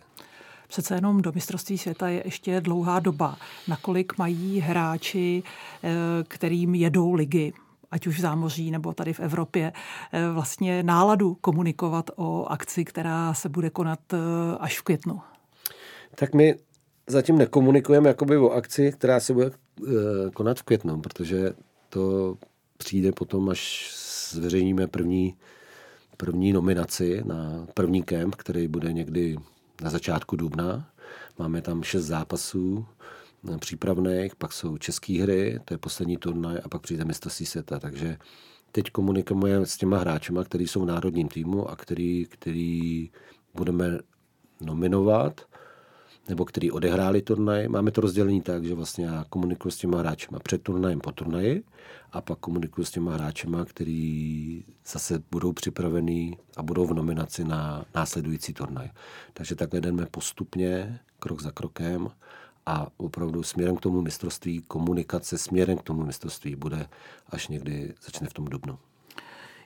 Přece 0.69 0.95
jenom 0.95 1.23
do 1.23 1.33
mistrovství 1.35 1.79
světa 1.79 2.09
je 2.09 2.23
ještě 2.25 2.61
dlouhá 2.61 3.01
doba. 3.01 3.37
Nakolik 3.69 4.19
mají 4.19 4.61
hráči, 4.61 5.43
eh, 5.83 5.89
kterým 6.29 6.75
jedou 6.75 7.15
ligy, 7.15 7.53
ať 7.91 8.07
už 8.07 8.19
v 8.19 8.21
zámoří 8.21 8.71
nebo 8.71 8.93
tady 8.93 9.13
v 9.13 9.21
Evropě, 9.21 9.73
eh, 10.13 10.29
vlastně 10.33 10.83
náladu 10.83 11.35
komunikovat 11.35 12.11
o 12.17 12.47
akci, 12.47 12.85
která 12.85 13.35
se 13.35 13.49
bude 13.49 13.71
konat 13.71 14.13
eh, 14.13 14.17
až 14.59 14.79
v 14.79 14.83
květnu? 14.83 15.21
Tak 16.15 16.35
my 16.35 16.55
zatím 17.07 17.39
nekomunikujeme 17.39 18.09
jakoby 18.09 18.37
o 18.37 18.51
akci, 18.51 18.93
která 18.93 19.21
se 19.21 19.33
bude 19.33 19.51
eh, 19.51 19.91
konat 20.35 20.59
v 20.59 20.63
květnu, 20.63 21.01
protože 21.01 21.53
to 21.89 22.35
přijde 22.77 23.13
potom, 23.13 23.49
až 23.49 23.91
zveřejníme 24.31 24.87
první, 24.87 25.35
první 26.17 26.53
nominaci 26.53 27.23
na 27.25 27.67
první 27.75 28.03
kemp, 28.03 28.35
který 28.35 28.69
bude 28.69 28.93
někdy 28.93 29.37
na 29.83 29.91
začátku 29.91 30.37
dubna. 30.37 30.87
Máme 31.39 31.63
tam 31.63 31.83
šest 31.83 32.05
zápasů 32.05 32.87
přípravných, 33.61 34.37
pak 34.37 34.53
jsou 34.53 34.79
české 34.79 35.23
hry, 35.23 35.61
to 35.65 35.75
je 35.75 35.79
poslední 35.79 36.17
turnaj 36.17 36.59
a 36.65 36.69
pak 36.69 36.83
přijde 36.83 37.05
mistrovství 37.05 37.47
světa, 37.47 37.79
takže 37.79 38.19
teď 38.73 38.91
komunikujeme 38.91 39.67
s 39.67 39.77
těma 39.77 39.99
hráčema, 39.99 40.45
kteří 40.45 40.67
jsou 40.67 40.83
v 40.83 40.87
národním 40.87 41.29
týmu 41.29 41.71
a 41.71 41.77
který, 41.77 42.27
který 42.31 43.11
budeme 43.55 43.99
nominovat 44.61 45.41
nebo 46.29 46.45
který 46.45 46.71
odehráli 46.71 47.23
turnaj. 47.23 47.69
Máme 47.69 47.91
to 47.91 48.01
rozdělení 48.01 48.41
tak, 48.41 48.65
že 48.65 48.75
vlastně 48.75 49.07
já 49.07 49.25
komunikuji 49.31 49.73
s 49.73 49.77
těma 49.77 49.99
hráčema 49.99 50.39
před 50.39 50.63
turnajem 50.63 51.01
po 51.01 51.13
turnaji 51.13 51.65
a 52.13 52.21
pak 52.21 52.39
komunikuji 52.39 52.85
s 52.85 52.91
těma 52.91 53.13
hráčema, 53.13 53.65
který 53.65 54.65
zase 54.87 55.23
budou 55.31 55.53
připravený 55.53 56.39
a 56.57 56.63
budou 56.63 56.87
v 56.87 56.95
nominaci 56.95 57.45
na 57.45 57.85
následující 57.95 58.53
turnaj. 58.53 58.91
Takže 59.33 59.55
takhle 59.55 59.81
jdeme 59.81 60.07
postupně, 60.07 61.01
krok 61.19 61.43
za 61.43 61.51
krokem 61.51 62.09
a 62.67 62.87
opravdu 62.97 63.43
směrem 63.43 63.77
k 63.77 63.81
tomu 63.81 64.03
mistrovství, 64.03 64.63
komunikace 64.69 65.39
směrem 65.39 65.79
k 65.79 65.83
tomu 65.83 66.05
mistrovství 66.05 66.57
bude 66.57 66.87
až 67.31 67.49
někdy 67.49 67.95
začne 68.03 68.29
v 68.29 68.33
tom 68.33 68.45
dubnu. 68.45 68.79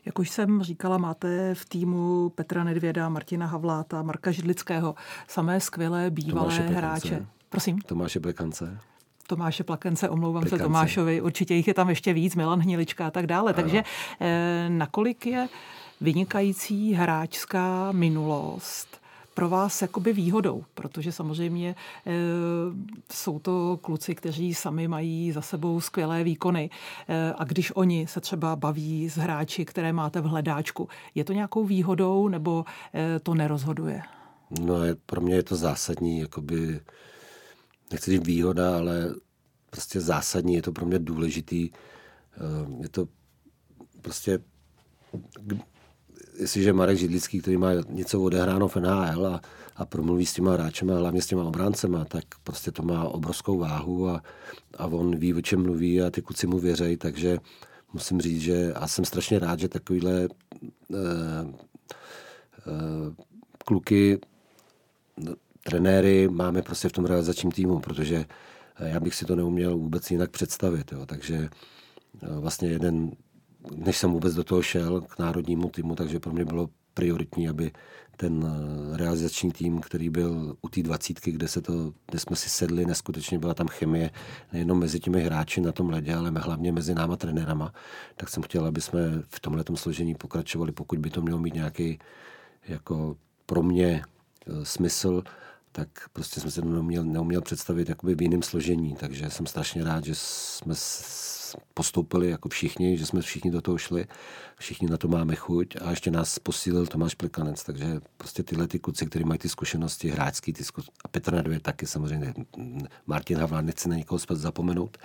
Jak 0.05 0.19
už 0.19 0.31
jsem 0.31 0.63
říkala, 0.63 0.99
máte 0.99 1.55
v 1.55 1.65
týmu 1.65 2.29
Petra 2.29 2.65
Nedvěda, 2.65 3.09
Martina 3.09 3.47
Havláta, 3.47 4.03
Marka 4.03 4.31
Židlického, 4.31 4.95
samé 5.29 5.61
skvělé 5.61 6.11
bývalé 6.11 6.55
hráče. 6.55 7.27
Prosím. 7.49 7.79
Tomáše 7.79 8.21
Plekance. 8.21 8.79
Tomáše 9.27 9.65
Plakence, 9.65 10.09
omlouvám 10.09 10.43
Plekance. 10.43 10.63
se 10.63 10.65
Tomášovi, 10.65 11.21
určitě 11.21 11.55
jich 11.55 11.69
je 11.69 11.75
tam 11.75 11.89
ještě 11.89 12.13
víc, 12.13 12.35
Milan 12.35 12.61
Hnilička 12.61 13.07
a 13.07 13.11
tak 13.11 13.27
dále. 13.27 13.53
Ano. 13.53 13.63
Takže 13.63 13.83
eh, 14.21 14.67
nakolik 14.69 15.27
je 15.27 15.49
vynikající 16.01 16.93
hráčská 16.93 17.93
minulost 17.93 19.04
pro 19.35 19.49
vás 19.49 19.83
jakoby 19.83 20.13
výhodou, 20.13 20.65
protože 20.75 21.13
samozřejmě 21.13 21.71
e, 21.71 21.75
jsou 23.13 23.39
to 23.39 23.79
kluci, 23.83 24.15
kteří 24.15 24.55
sami 24.55 24.89
mají 24.89 25.33
za 25.33 25.43
sebou 25.43 25.81
skvělé 25.81 26.25
výkony 26.25 26.71
e, 27.09 27.33
a 27.33 27.45
když 27.45 27.73
oni 27.77 28.07
se 28.07 28.21
třeba 28.21 28.57
baví 28.57 29.09
s 29.11 29.17
hráči, 29.17 29.65
které 29.65 29.93
máte 29.93 30.21
v 30.21 30.25
hledáčku, 30.25 30.89
je 31.15 31.25
to 31.25 31.33
nějakou 31.33 31.65
výhodou 31.65 32.29
nebo 32.29 32.65
e, 32.95 33.21
to 33.21 33.35
nerozhoduje? 33.35 34.03
No 34.61 34.75
pro 35.07 35.21
mě 35.21 35.35
je 35.35 35.43
to 35.43 35.57
zásadní, 35.57 36.21
jakoby, 36.21 36.81
nechci 37.93 38.11
říct 38.11 38.27
výhoda, 38.27 38.77
ale 38.77 39.15
prostě 39.71 40.01
zásadní, 40.01 40.55
je 40.55 40.63
to 40.63 40.73
pro 40.73 40.87
mě 40.87 40.99
důležitý. 40.99 41.71
Je 42.83 42.89
to 42.89 43.09
prostě 44.03 44.39
jestliže 46.39 46.73
Marek 46.73 46.99
Židlický, 46.99 47.41
který 47.41 47.57
má 47.57 47.71
něco 47.89 48.23
odehráno 48.23 48.69
v 48.69 48.77
NHL 48.77 49.27
a, 49.27 49.41
a 49.77 49.85
promluví 49.85 50.27
s 50.27 50.33
těma 50.33 50.53
hráčemi 50.53 50.93
a 50.93 50.99
hlavně 50.99 51.23
s 51.23 51.27
těma 51.27 51.45
obráncema, 51.45 52.05
tak 52.05 52.25
prostě 52.45 52.71
to 52.71 52.83
má 52.83 53.05
obrovskou 53.05 53.59
váhu 53.59 54.09
a, 54.09 54.23
a 54.79 54.87
on 54.87 55.17
ví, 55.17 55.35
o 55.35 55.41
čem 55.41 55.63
mluví 55.63 56.03
a 56.03 56.11
ty 56.11 56.23
kluci 56.23 56.47
mu 56.47 56.59
věřejí, 56.59 56.97
takže 56.97 57.39
musím 57.93 58.21
říct, 58.21 58.41
že 58.41 58.73
já 58.75 58.89
jsem 58.89 59.05
strašně 59.05 59.39
rád, 59.39 59.61
že 59.61 59.69
takovýhle 59.69 60.13
eh, 60.23 60.99
eh, 62.67 63.15
kluky, 63.65 64.19
trenéry 65.65 66.29
máme 66.29 66.63
prostě 66.63 66.89
v 66.89 66.93
tom 66.93 67.05
realizačním 67.05 67.53
týmu, 67.53 67.81
protože 67.81 68.25
já 68.79 69.01
bych 69.01 69.15
si 69.15 69.25
to 69.25 69.37
neuměl 69.37 69.77
vůbec 69.77 70.11
jinak 70.11 70.31
představit. 70.31 70.93
Jo. 70.93 71.07
Takže 71.07 71.37
eh, 72.23 72.27
vlastně 72.41 72.69
jeden 72.69 73.13
než 73.77 73.99
jsem 73.99 74.13
vůbec 74.13 74.35
do 74.35 74.45
toho 74.45 74.63
šel 74.63 75.01
k 75.01 75.19
národnímu 75.19 75.69
týmu, 75.71 75.95
takže 75.95 76.21
pro 76.21 76.33
mě 76.33 76.45
bylo 76.45 76.69
prioritní, 76.95 77.49
aby 77.49 77.73
ten 78.17 78.45
eh, 78.47 78.97
realizační 78.97 79.53
tým, 79.53 79.81
který 79.81 80.11
byl 80.11 80.57
u 80.63 80.69
té 80.69 80.83
dvacítky, 80.83 81.33
kde, 81.33 81.49
se 81.49 81.61
to, 81.61 81.93
kde 82.11 82.19
jsme 82.19 82.37
si 82.37 82.49
sedli, 82.49 82.87
neskutečně 82.87 83.39
byla 83.39 83.55
tam 83.55 83.69
chemie, 83.69 84.11
nejenom 84.53 84.79
mezi 84.79 85.01
těmi 85.01 85.23
hráči 85.23 85.61
na 85.61 85.73
tom 85.73 85.91
ledě, 85.91 86.15
ale 86.15 86.31
hlavně 86.31 86.73
mezi 86.73 86.95
náma 86.95 87.17
trenérama, 87.17 87.73
tak 88.17 88.29
jsem 88.29 88.43
chtěl, 88.43 88.67
aby 88.67 88.81
jsme 88.81 89.23
v 89.29 89.41
tomhle 89.41 89.65
složení 89.75 90.15
pokračovali, 90.15 90.73
pokud 90.73 90.99
by 90.99 91.11
to 91.11 91.23
mělo 91.23 91.39
mít 91.39 91.55
nějaký 91.55 91.99
jako 92.69 93.17
pro 93.47 93.63
mě 93.63 94.03
eh, 94.47 94.65
smysl, 94.65 95.23
tak 95.77 95.89
prostě 96.13 96.41
jsem 96.41 96.51
se 96.51 96.61
to 96.61 96.69
neuměl, 96.69 97.05
neuměl 97.05 97.41
představit 97.41 97.89
jakoby 97.89 98.15
v 98.15 98.23
jiném 98.23 98.43
složení, 98.43 98.97
takže 99.01 99.31
jsem 99.31 99.47
strašně 99.47 99.85
rád, 99.85 100.05
že 100.05 100.15
jsme 100.15 100.75
postoupili 101.75 102.31
jako 102.31 102.49
všichni, 102.49 102.99
že 102.99 103.07
jsme 103.07 103.21
všichni 103.21 103.51
do 103.51 103.61
toho 103.61 103.79
šli, 103.79 104.07
všichni 104.59 104.89
na 104.89 104.97
to 104.97 105.09
máme 105.09 105.35
chuť 105.35 105.77
a 105.81 105.91
ještě 105.91 106.11
nás 106.11 106.39
posílil 106.39 106.87
Tomáš 106.87 107.15
Plekanec, 107.15 107.65
takže 107.65 108.01
prostě 108.17 108.43
tyhle 108.43 108.69
ty 108.69 108.79
kluci, 108.79 109.07
kteří 109.07 109.25
mají 109.25 109.39
ty 109.39 109.49
zkušenosti 109.49 110.09
hráčský, 110.09 110.53
ty 110.53 110.65
zku... 110.65 110.83
a 111.05 111.09
Petr 111.09 111.35
Nedvěd 111.35 111.63
taky 111.63 111.87
samozřejmě, 111.87 112.35
Martin 113.07 113.39
Havlán, 113.39 113.67
nechci 113.67 113.89
na 113.89 113.97
někoho 113.97 114.19
zapomenout, 114.31 114.99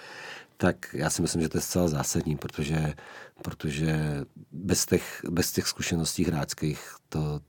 tak 0.58 0.94
já 0.94 1.10
si 1.10 1.22
myslím, 1.22 1.42
že 1.42 1.50
to 1.50 1.58
je 1.58 1.62
zcela 1.62 1.88
zásadní, 1.88 2.38
protože, 2.38 2.94
protože 3.42 4.26
bez, 4.52 4.86
těch, 4.86 5.22
bez 5.30 5.52
těch 5.52 5.68
zkušeností 5.68 6.26
hráčských 6.26 6.96
to, 7.10 7.42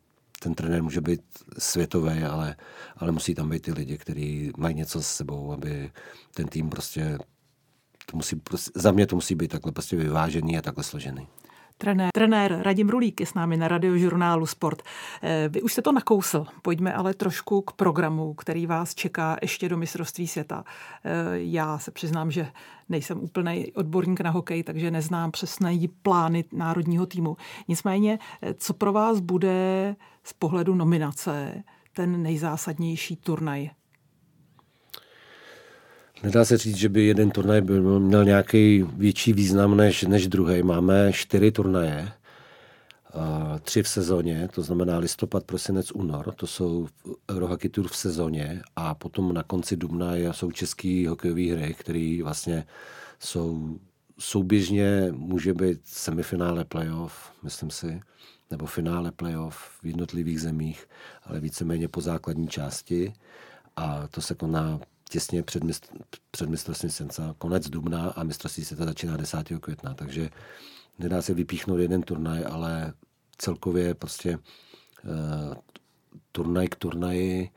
ten 0.42 0.54
trenér 0.54 0.82
může 0.82 1.00
být 1.00 1.22
světový, 1.58 2.22
ale, 2.22 2.56
ale 2.96 3.12
musí 3.12 3.34
tam 3.34 3.48
být 3.50 3.62
ty 3.62 3.72
lidi, 3.72 3.98
kteří 3.98 4.52
mají 4.56 4.74
něco 4.74 5.02
s 5.02 5.06
sebou, 5.06 5.52
aby 5.52 5.92
ten 6.34 6.48
tým 6.48 6.70
prostě 6.70 7.18
to 8.06 8.16
musí, 8.16 8.36
prostě, 8.36 8.70
za 8.74 8.92
mě 8.92 9.06
to 9.06 9.16
musí 9.16 9.34
být 9.34 9.48
takhle 9.48 9.72
prostě 9.72 9.96
vyvážený 9.96 10.58
a 10.58 10.62
takhle 10.62 10.84
složený. 10.84 11.26
Trenér, 11.80 12.10
trenér 12.14 12.60
Radim 12.62 12.88
Rulík 12.88 13.20
je 13.20 13.26
s 13.26 13.34
námi 13.34 13.56
na 13.56 13.68
radiožurnálu 13.68 14.46
Sport. 14.46 14.82
Eh, 15.22 15.48
vy 15.48 15.62
už 15.62 15.72
jste 15.72 15.82
to 15.82 15.92
nakousl, 15.92 16.46
pojďme 16.62 16.92
ale 16.92 17.14
trošku 17.14 17.62
k 17.62 17.72
programu, 17.72 18.34
který 18.34 18.66
vás 18.66 18.94
čeká 18.94 19.36
ještě 19.42 19.68
do 19.68 19.76
mistrovství 19.76 20.28
světa. 20.28 20.64
Eh, 21.04 21.10
já 21.32 21.78
se 21.78 21.90
přiznám, 21.90 22.30
že 22.30 22.48
nejsem 22.88 23.20
úplný 23.20 23.72
odborník 23.72 24.20
na 24.20 24.30
hokej, 24.30 24.62
takže 24.62 24.90
neznám 24.90 25.30
přesné 25.30 25.78
plány 26.02 26.44
národního 26.52 27.06
týmu. 27.06 27.36
Nicméně, 27.68 28.18
eh, 28.42 28.54
co 28.54 28.74
pro 28.74 28.92
vás 28.92 29.20
bude 29.20 29.96
z 30.24 30.32
pohledu 30.32 30.74
nominace 30.74 31.62
ten 31.92 32.22
nejzásadnější 32.22 33.16
turnaj 33.16 33.70
Nedá 36.22 36.44
se 36.44 36.58
říct, 36.58 36.76
že 36.76 36.88
by 36.88 37.04
jeden 37.04 37.30
turnaj 37.30 37.60
byl, 37.60 38.00
měl 38.00 38.24
nějaký 38.24 38.82
větší 38.82 39.32
význam 39.32 39.76
než, 39.76 40.02
než 40.02 40.28
druhý. 40.28 40.62
Máme 40.62 41.12
čtyři 41.12 41.52
turnaje, 41.52 42.12
tři 43.62 43.82
v 43.82 43.88
sezóně, 43.88 44.48
to 44.54 44.62
znamená 44.62 44.98
listopad, 44.98 45.44
prosinec, 45.44 45.92
únor, 45.92 46.34
to 46.36 46.46
jsou 46.46 46.88
Eurohockey 47.30 47.70
Tour 47.70 47.88
v 47.88 47.96
sezóně 47.96 48.62
a 48.76 48.94
potom 48.94 49.34
na 49.34 49.42
konci 49.42 49.76
dubna 49.76 50.16
jsou 50.16 50.50
české 50.50 51.04
hokejové 51.08 51.42
hry, 51.42 51.74
které 51.78 52.18
vlastně 52.22 52.66
jsou 53.18 53.78
souběžně, 54.18 55.08
může 55.10 55.54
být 55.54 55.80
semifinále 55.84 56.64
playoff, 56.64 57.14
myslím 57.42 57.70
si, 57.70 58.00
nebo 58.50 58.66
finále 58.66 59.12
playoff 59.12 59.56
v 59.82 59.86
jednotlivých 59.86 60.40
zemích, 60.40 60.86
ale 61.24 61.40
víceméně 61.40 61.88
po 61.88 62.00
základní 62.00 62.48
části 62.48 63.12
a 63.76 64.08
to 64.08 64.20
se 64.20 64.34
koná 64.34 64.80
těsně 65.10 65.42
před, 65.42 65.64
mistr, 65.64 65.88
před 66.30 66.48
mistrovstvím 66.48 66.90
světa, 66.90 67.34
konec 67.38 67.70
dubna 67.70 68.10
a 68.10 68.22
mistrovství 68.22 68.64
světa 68.64 68.84
začíná 68.84 69.16
10. 69.16 69.38
května, 69.60 69.94
takže 69.94 70.30
nedá 70.98 71.22
se 71.22 71.34
vypíchnout 71.34 71.80
jeden 71.80 72.02
turnaj, 72.02 72.44
ale 72.50 72.92
celkově 73.38 73.94
prostě 73.94 74.36
uh, 74.36 75.54
turnaj 76.32 76.68
k 76.68 76.74
turnaji 76.74 77.50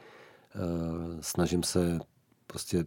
uh, 0.56 1.22
snažím 1.22 1.64
se 1.64 2.00
prostě 2.48 2.86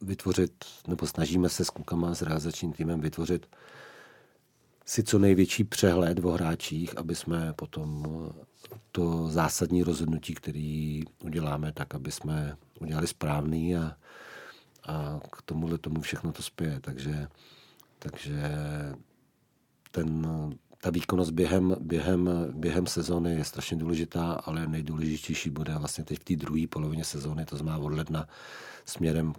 vytvořit, 0.00 0.64
nebo 0.88 1.06
snažíme 1.06 1.48
se 1.48 1.64
s 1.64 1.70
klukama, 1.70 2.14
s 2.14 2.22
realizačním 2.22 2.72
týmem 2.72 3.00
vytvořit 3.00 3.46
si 4.84 5.02
co 5.02 5.18
největší 5.18 5.64
přehled 5.64 6.24
o 6.24 6.30
hráčích, 6.30 6.98
aby 6.98 7.14
jsme 7.14 7.52
potom 7.52 8.04
to 8.92 9.28
zásadní 9.28 9.82
rozhodnutí, 9.82 10.34
který 10.34 11.02
uděláme, 11.24 11.72
tak 11.72 11.94
aby 11.94 12.12
jsme 12.12 12.56
udělali 12.80 13.06
správný 13.06 13.76
a, 13.76 13.96
a 14.86 15.20
k 15.32 15.42
tomuhle 15.42 15.78
tomu 15.78 16.00
všechno 16.00 16.32
to 16.32 16.42
spěje. 16.42 16.80
Takže, 16.80 17.28
takže 17.98 18.42
ten, 19.90 20.26
ta 20.80 20.90
výkonnost 20.90 21.30
během, 21.30 21.76
během, 21.80 22.30
během 22.52 22.86
sezóny 22.86 23.34
je 23.34 23.44
strašně 23.44 23.76
důležitá, 23.76 24.32
ale 24.32 24.66
nejdůležitější 24.66 25.50
bude 25.50 25.74
vlastně 25.74 26.04
teď 26.04 26.20
v 26.20 26.24
té 26.24 26.36
druhé 26.36 26.66
polovině 26.66 27.04
sezóny, 27.04 27.44
to 27.44 27.56
znamená 27.56 27.78
od 27.78 27.92
ledna 27.92 28.28
směrem 28.84 29.32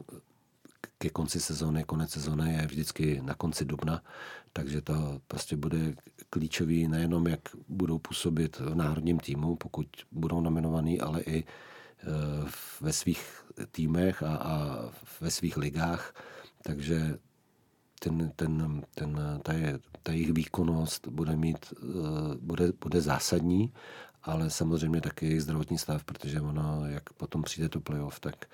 ke 0.97 1.09
konci 1.09 1.39
sezóny, 1.39 1.83
konec 1.83 2.11
sezóny 2.11 2.53
je 2.53 2.67
vždycky 2.67 3.21
na 3.21 3.35
konci 3.35 3.65
dubna, 3.65 4.01
takže 4.53 4.81
to 4.81 5.21
prostě 5.27 5.57
bude 5.57 5.93
klíčový 6.29 6.87
nejenom, 6.87 7.27
jak 7.27 7.39
budou 7.67 7.99
působit 7.99 8.59
v 8.59 8.75
národním 8.75 9.19
týmu, 9.19 9.55
pokud 9.55 9.87
budou 10.11 10.41
nominovaný, 10.41 11.01
ale 11.01 11.21
i 11.21 11.39
e, 11.39 11.45
ve 12.81 12.93
svých 12.93 13.43
týmech 13.71 14.23
a, 14.23 14.35
a 14.35 14.79
ve 15.21 15.31
svých 15.31 15.57
ligách. 15.57 16.15
Takže 16.63 17.17
ten, 17.99 18.31
ten, 18.35 18.83
ten, 18.95 19.19
ta, 19.43 19.53
je, 19.53 19.79
ta 20.03 20.11
jejich 20.11 20.33
výkonnost 20.33 21.07
bude 21.07 21.35
mít, 21.35 21.73
bude, 22.39 22.71
bude 22.81 23.01
zásadní, 23.01 23.73
ale 24.23 24.49
samozřejmě 24.49 25.01
taky 25.01 25.25
jejich 25.25 25.41
zdravotní 25.41 25.77
stav, 25.77 26.03
protože 26.03 26.41
ono, 26.41 26.85
jak 26.85 27.13
potom 27.13 27.43
přijde 27.43 27.69
to 27.69 27.79
playoff, 27.79 28.19
tak 28.19 28.45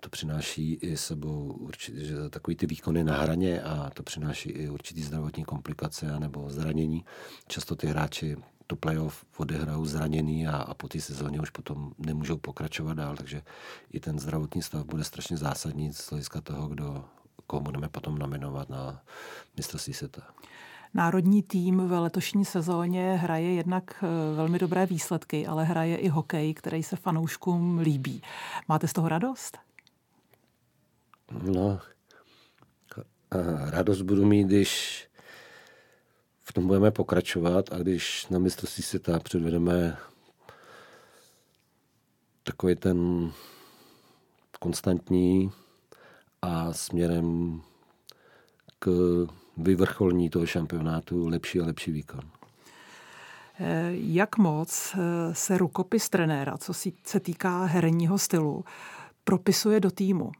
to 0.00 0.08
přináší 0.08 0.74
i 0.74 0.96
sebou 0.96 1.52
určitě, 1.52 2.04
že 2.04 2.30
takový 2.30 2.56
ty 2.56 2.66
výkony 2.66 3.04
na 3.04 3.16
hraně 3.16 3.62
a 3.62 3.90
to 3.90 4.02
přináší 4.02 4.50
i 4.50 4.68
určitý 4.68 5.02
zdravotní 5.02 5.44
komplikace 5.44 6.20
nebo 6.20 6.50
zranění. 6.50 7.04
Často 7.48 7.76
ty 7.76 7.86
hráči 7.86 8.36
to 8.66 8.76
playoff 8.76 9.24
odehrajou 9.36 9.84
zraněný 9.84 10.48
a, 10.48 10.56
a 10.56 10.74
po 10.74 10.88
té 10.88 11.00
sezóně 11.00 11.40
už 11.40 11.50
potom 11.50 11.92
nemůžou 11.98 12.36
pokračovat 12.36 12.94
dál, 12.94 13.16
takže 13.16 13.42
i 13.92 14.00
ten 14.00 14.18
zdravotní 14.18 14.62
stav 14.62 14.84
bude 14.84 15.04
strašně 15.04 15.36
zásadní 15.36 15.92
z 15.92 16.10
hlediska 16.10 16.40
toho, 16.40 16.68
kdo, 16.68 17.04
koho 17.46 17.60
budeme 17.60 17.88
potom 17.88 18.18
nominovat 18.18 18.68
na 18.68 19.02
mistrovství 19.56 19.94
světa. 19.94 20.22
Národní 20.94 21.42
tým 21.42 21.88
v 21.88 22.00
letošní 22.00 22.44
sezóně 22.44 23.16
hraje 23.16 23.54
jednak 23.54 24.04
eh, 24.04 24.36
velmi 24.36 24.58
dobré 24.58 24.86
výsledky, 24.86 25.46
ale 25.46 25.64
hraje 25.64 25.96
i 25.96 26.08
hokej, 26.08 26.54
který 26.54 26.82
se 26.82 26.96
fanouškům 26.96 27.78
líbí. 27.78 28.22
Máte 28.68 28.88
z 28.88 28.92
toho 28.92 29.08
radost? 29.08 29.58
No, 31.30 31.80
radost 33.70 34.02
budu 34.02 34.26
mít, 34.26 34.44
když 34.44 35.04
v 36.42 36.52
tom 36.52 36.66
budeme 36.66 36.90
pokračovat 36.90 37.72
a 37.72 37.78
když 37.78 38.26
na 38.28 38.38
mistrovství 38.38 38.82
světa 38.82 39.18
předvedeme 39.18 39.96
takový 42.42 42.76
ten 42.76 43.30
konstantní 44.60 45.52
a 46.42 46.72
směrem 46.72 47.60
k 48.78 48.90
vyvrcholní 49.56 50.30
toho 50.30 50.46
šampionátu 50.46 51.28
lepší 51.28 51.60
a 51.60 51.66
lepší 51.66 51.92
výkon. 51.92 52.20
Jak 53.90 54.38
moc 54.38 54.96
se 55.32 55.58
rukopis 55.58 56.08
trenéra, 56.08 56.58
co 56.58 56.72
se 57.04 57.20
týká 57.20 57.64
herního 57.64 58.18
stylu, 58.18 58.64
propisuje 59.24 59.80
do 59.80 59.90
týmu? 59.90 60.32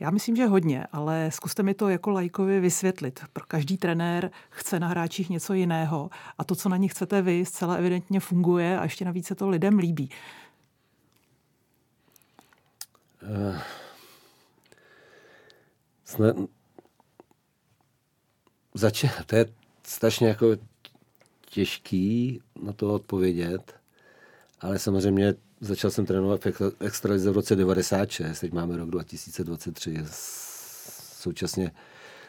Já 0.00 0.10
myslím, 0.10 0.36
že 0.36 0.46
hodně, 0.46 0.86
ale 0.92 1.30
zkuste 1.30 1.62
mi 1.62 1.74
to 1.74 1.88
jako 1.88 2.10
lajkovi 2.10 2.60
vysvětlit. 2.60 3.20
Pro 3.32 3.44
každý 3.48 3.78
trenér 3.78 4.30
chce 4.50 4.80
na 4.80 4.88
hráčích 4.88 5.30
něco 5.30 5.54
jiného 5.54 6.10
a 6.38 6.44
to, 6.44 6.54
co 6.54 6.68
na 6.68 6.76
nich 6.76 6.92
chcete 6.92 7.22
vy, 7.22 7.44
zcela 7.46 7.74
evidentně 7.74 8.20
funguje 8.20 8.78
a 8.78 8.82
ještě 8.82 9.04
navíc 9.04 9.26
se 9.26 9.34
to 9.34 9.48
lidem 9.48 9.78
líbí. 9.78 10.10
Uh, 13.22 13.58
snad, 16.04 16.36
to 19.26 19.36
je 19.36 19.46
strašně 19.82 20.28
jako 20.28 20.46
těžký 21.50 22.40
na 22.62 22.72
to 22.72 22.94
odpovědět, 22.94 23.74
ale 24.60 24.78
samozřejmě 24.78 25.34
Začal 25.64 25.90
jsem 25.90 26.06
trénovat 26.06 26.44
v 26.44 26.50
extralize 26.80 27.30
v 27.30 27.34
roce 27.34 27.56
96, 27.56 28.40
teď 28.40 28.52
máme 28.52 28.76
rok 28.76 28.90
2023. 28.90 29.96
Současně 31.20 31.72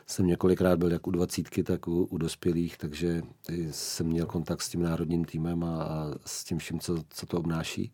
jsem 0.08 0.28
několikrát 0.28 0.80
byl 0.80 0.92
jak 0.92 1.08
u 1.08 1.12
dvacítky, 1.12 1.64
tak 1.64 1.88
u, 1.88 2.04
u 2.04 2.18
dospělých, 2.18 2.78
takže 2.78 3.22
jsem 3.72 4.08
měl 4.08 4.26
kontakt 4.26 4.62
s 4.62 4.70
tím 4.70 4.82
národním 4.82 5.26
týmem 5.26 5.64
a, 5.64 5.84
a 5.84 6.12
s 6.26 6.44
tím 6.44 6.58
vším, 6.58 6.80
co, 6.80 7.04
co 7.10 7.26
to 7.26 7.38
obnáší. 7.38 7.94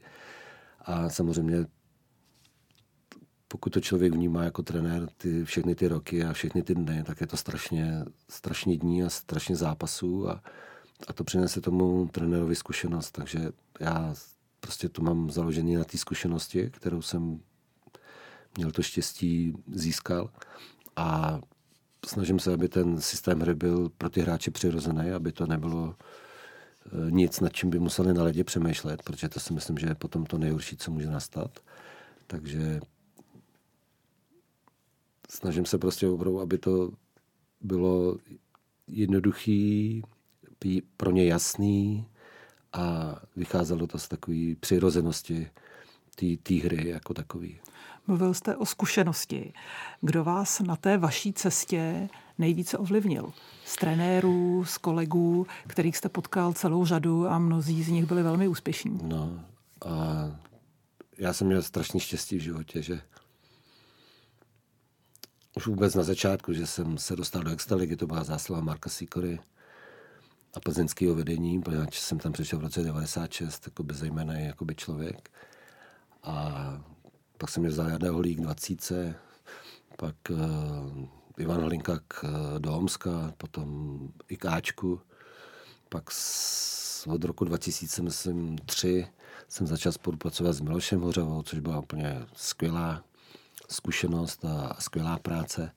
A 0.82 1.10
samozřejmě 1.10 1.66
pokud 3.48 3.70
to 3.70 3.82
člověk 3.82 4.14
vnímá 4.14 4.44
jako 4.44 4.64
trenér 4.64 5.08
ty, 5.18 5.46
všechny 5.46 5.76
ty 5.76 5.88
roky 5.88 6.24
a 6.24 6.34
všechny 6.34 6.64
ty 6.64 6.76
dny, 6.76 7.04
tak 7.04 7.22
je 7.22 7.28
to 7.28 7.38
strašně, 7.38 8.06
strašně 8.30 8.78
dní 8.78 9.04
a 9.04 9.10
strašně 9.10 9.56
zápasů 9.56 10.30
a, 10.30 10.44
a 11.08 11.14
to 11.14 11.24
přinese 11.24 11.62
tomu 11.62 12.08
trenérovi 12.08 12.56
zkušenost. 12.56 13.12
Takže 13.12 13.52
já 13.80 14.16
prostě 14.62 14.90
to 14.90 15.02
mám 15.02 15.30
založený 15.30 15.76
na 15.76 15.84
té 15.84 15.98
zkušenosti, 15.98 16.70
kterou 16.70 17.02
jsem 17.02 17.40
měl 18.58 18.72
to 18.72 18.82
štěstí 18.82 19.54
získal 19.72 20.30
a 20.96 21.40
snažím 22.06 22.40
se, 22.40 22.54
aby 22.54 22.70
ten 22.70 23.02
systém 23.02 23.40
hry 23.40 23.56
byl 23.56 23.90
pro 23.90 24.10
ty 24.10 24.22
hráče 24.22 24.52
přirozený, 24.52 25.12
aby 25.12 25.32
to 25.32 25.48
nebylo 25.48 25.96
eh, 26.86 27.12
nic, 27.12 27.40
nad 27.40 27.54
čím 27.54 27.70
by 27.70 27.80
museli 27.80 28.14
na 28.14 28.24
ledě 28.24 28.44
přemýšlet, 28.44 29.04
protože 29.04 29.30
to 29.30 29.40
si 29.40 29.54
myslím, 29.54 29.78
že 29.78 29.88
je 29.88 29.96
potom 29.96 30.26
to 30.26 30.38
nejhorší, 30.38 30.78
co 30.78 30.92
může 30.92 31.08
nastat. 31.08 31.60
Takže 32.28 32.80
snažím 35.30 35.66
se 35.66 35.78
prostě 35.78 36.08
opravdu, 36.08 36.40
aby 36.40 36.58
to 36.58 36.92
bylo 37.62 38.18
jednoduchý, 38.88 40.02
pro 40.98 41.12
ně 41.12 41.26
jasný, 41.26 42.08
a 42.74 43.16
vycházelo 43.36 43.88
to 43.88 44.00
z 44.00 44.08
takové 44.08 44.56
přirozenosti 44.60 45.50
té 46.44 46.56
hry 46.56 46.90
jako 46.90 47.14
takový. 47.14 47.60
Mluvil 48.08 48.34
jste 48.34 48.56
o 48.56 48.66
zkušenosti. 48.66 49.54
Kdo 50.02 50.24
vás 50.24 50.60
na 50.60 50.76
té 50.76 50.98
vaší 50.98 51.34
cestě 51.34 52.10
nejvíce 52.38 52.78
ovlivnil? 52.78 53.34
Z 53.66 53.76
trenérů, 53.76 54.66
z 54.66 54.78
kolegů, 54.78 55.48
kterých 55.68 55.98
jste 55.98 56.10
potkal 56.10 56.54
celou 56.54 56.86
řadu 56.86 57.28
a 57.28 57.40
mnozí 57.40 57.84
z 57.84 57.88
nich 57.88 58.06
byli 58.06 58.24
velmi 58.24 58.48
úspěšní. 58.48 59.00
No 59.04 59.46
a 59.86 60.26
já 61.18 61.34
jsem 61.34 61.48
měl 61.48 61.62
strašný 61.62 62.00
štěstí 62.00 62.38
v 62.38 62.42
životě, 62.42 62.82
že 62.82 63.02
už 65.56 65.68
vůbec 65.68 65.96
na 65.96 66.04
začátku, 66.04 66.54
že 66.54 66.68
jsem 66.68 66.98
se 66.98 67.16
dostal 67.16 67.44
do 67.44 67.52
extraligy, 67.52 67.96
to 67.96 68.08
byla 68.08 68.24
záslava 68.24 68.62
Marka 68.62 68.90
Sikory, 68.90 69.40
a 70.54 70.60
plzeňského 70.60 71.16
vedení, 71.16 71.62
protože 71.62 71.88
jsem 71.92 72.20
tam 72.20 72.32
přišel 72.32 72.60
v 72.60 72.62
roce 72.62 72.84
96 72.84 73.68
jako 73.68 73.84
bezejmený 73.84 74.46
jakoby 74.46 74.76
člověk. 74.76 75.32
A 76.24 76.84
pak 77.38 77.50
jsem 77.50 77.64
mě 77.64 77.70
vzal 77.70 78.00
Holík 78.12 78.42
20, 78.42 79.16
pak 79.98 80.16
uh, 80.30 80.38
Ivan 81.38 81.62
Hlinka 81.62 82.00
k, 82.08 82.24
uh, 82.24 82.60
do 82.60 82.78
Omska, 82.78 83.34
potom 83.38 84.00
i 84.28 84.38
Káčku. 84.38 85.02
Pak 85.90 86.12
s, 86.12 87.08
od 87.08 87.24
roku 87.24 87.46
2000, 87.46 88.02
myslím, 88.02 88.58
tři 88.58 89.08
jsem 89.48 89.68
začal 89.68 89.92
spolupracovat 89.92 90.54
s 90.54 90.62
Milošem 90.62 91.02
Hořavou, 91.02 91.42
což 91.42 91.60
byla 91.60 91.80
úplně 91.80 92.26
skvělá 92.36 93.04
zkušenost 93.70 94.46
a 94.46 94.76
skvělá 94.80 95.20
práce. 95.20 95.72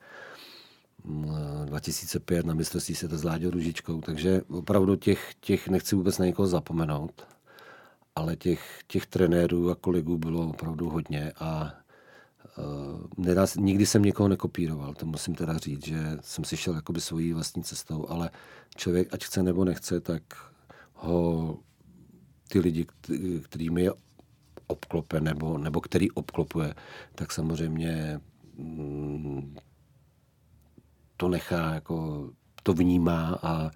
2005 1.05 2.47
na 2.47 2.55
mistrovství 2.55 2.95
světa 2.95 3.17
s 3.17 3.25
Láďou 3.25 3.51
Ružičkou, 3.51 4.01
takže 4.01 4.43
opravdu 4.43 4.97
těch, 4.97 5.35
těch 5.40 5.69
nechci 5.69 5.97
vůbec 5.97 6.19
na 6.19 6.27
někoho 6.27 6.49
zapomenout, 6.49 7.27
ale 8.17 8.37
těch, 8.37 8.81
těch 8.87 9.07
trenérů 9.07 9.71
a 9.71 9.75
kolegů 9.75 10.19
bylo 10.19 10.49
opravdu 10.49 10.88
hodně 10.88 11.33
a 11.38 11.75
uh, 12.59 13.25
nedá, 13.25 13.47
nikdy 13.57 13.87
jsem 13.87 14.03
někoho 14.03 14.29
nekopíroval, 14.29 14.95
to 14.95 15.07
musím 15.07 15.35
teda 15.35 15.59
říct, 15.59 15.87
že 15.87 16.19
jsem 16.21 16.45
si 16.45 16.57
šel 16.57 16.75
jakoby 16.75 17.01
svojí 17.01 17.33
vlastní 17.33 17.62
cestou, 17.62 18.09
ale 18.09 18.31
člověk, 18.77 19.14
ať 19.14 19.25
chce 19.25 19.43
nebo 19.43 19.64
nechce, 19.64 20.01
tak 20.01 20.23
ho 20.95 21.59
ty 22.49 22.59
lidi, 22.61 22.87
kterými 23.43 23.83
je 23.83 23.93
obklope 24.67 25.21
nebo, 25.21 25.59
nebo 25.59 25.81
který 25.81 26.11
obklopuje, 26.11 26.75
tak 27.14 27.33
samozřejmě 27.33 28.21
mm, 28.59 29.57
to 31.16 31.29
nechá, 31.29 31.74
jako 31.74 32.29
to 32.62 32.72
vnímá 32.72 33.38
a, 33.42 33.70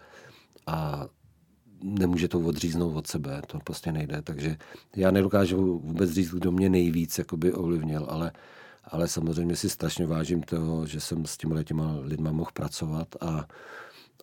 a 0.67 1.07
nemůže 1.83 2.29
to 2.29 2.41
odříznout 2.41 2.97
od 2.97 3.07
sebe, 3.07 3.43
to 3.47 3.59
prostě 3.59 3.93
nejde. 3.93 4.23
Takže 4.23 4.57
já 4.97 5.11
nedokážu 5.11 5.79
vůbec 5.79 6.11
říct, 6.11 6.31
kdo 6.31 6.53
mě 6.53 6.69
nejvíc 6.69 7.19
jakoby 7.19 7.53
ovlivnil, 7.53 8.07
ale, 8.09 8.33
ale 8.85 9.09
samozřejmě 9.09 9.57
si 9.57 9.71
strašně 9.71 10.07
vážím 10.07 10.43
toho, 10.43 10.87
že 10.87 11.01
jsem 11.01 11.27
s 11.27 11.37
těmi 11.37 11.65
těma 11.65 11.97
lidma 12.01 12.33
mohl 12.33 12.51
pracovat 12.55 13.09
a, 13.21 13.47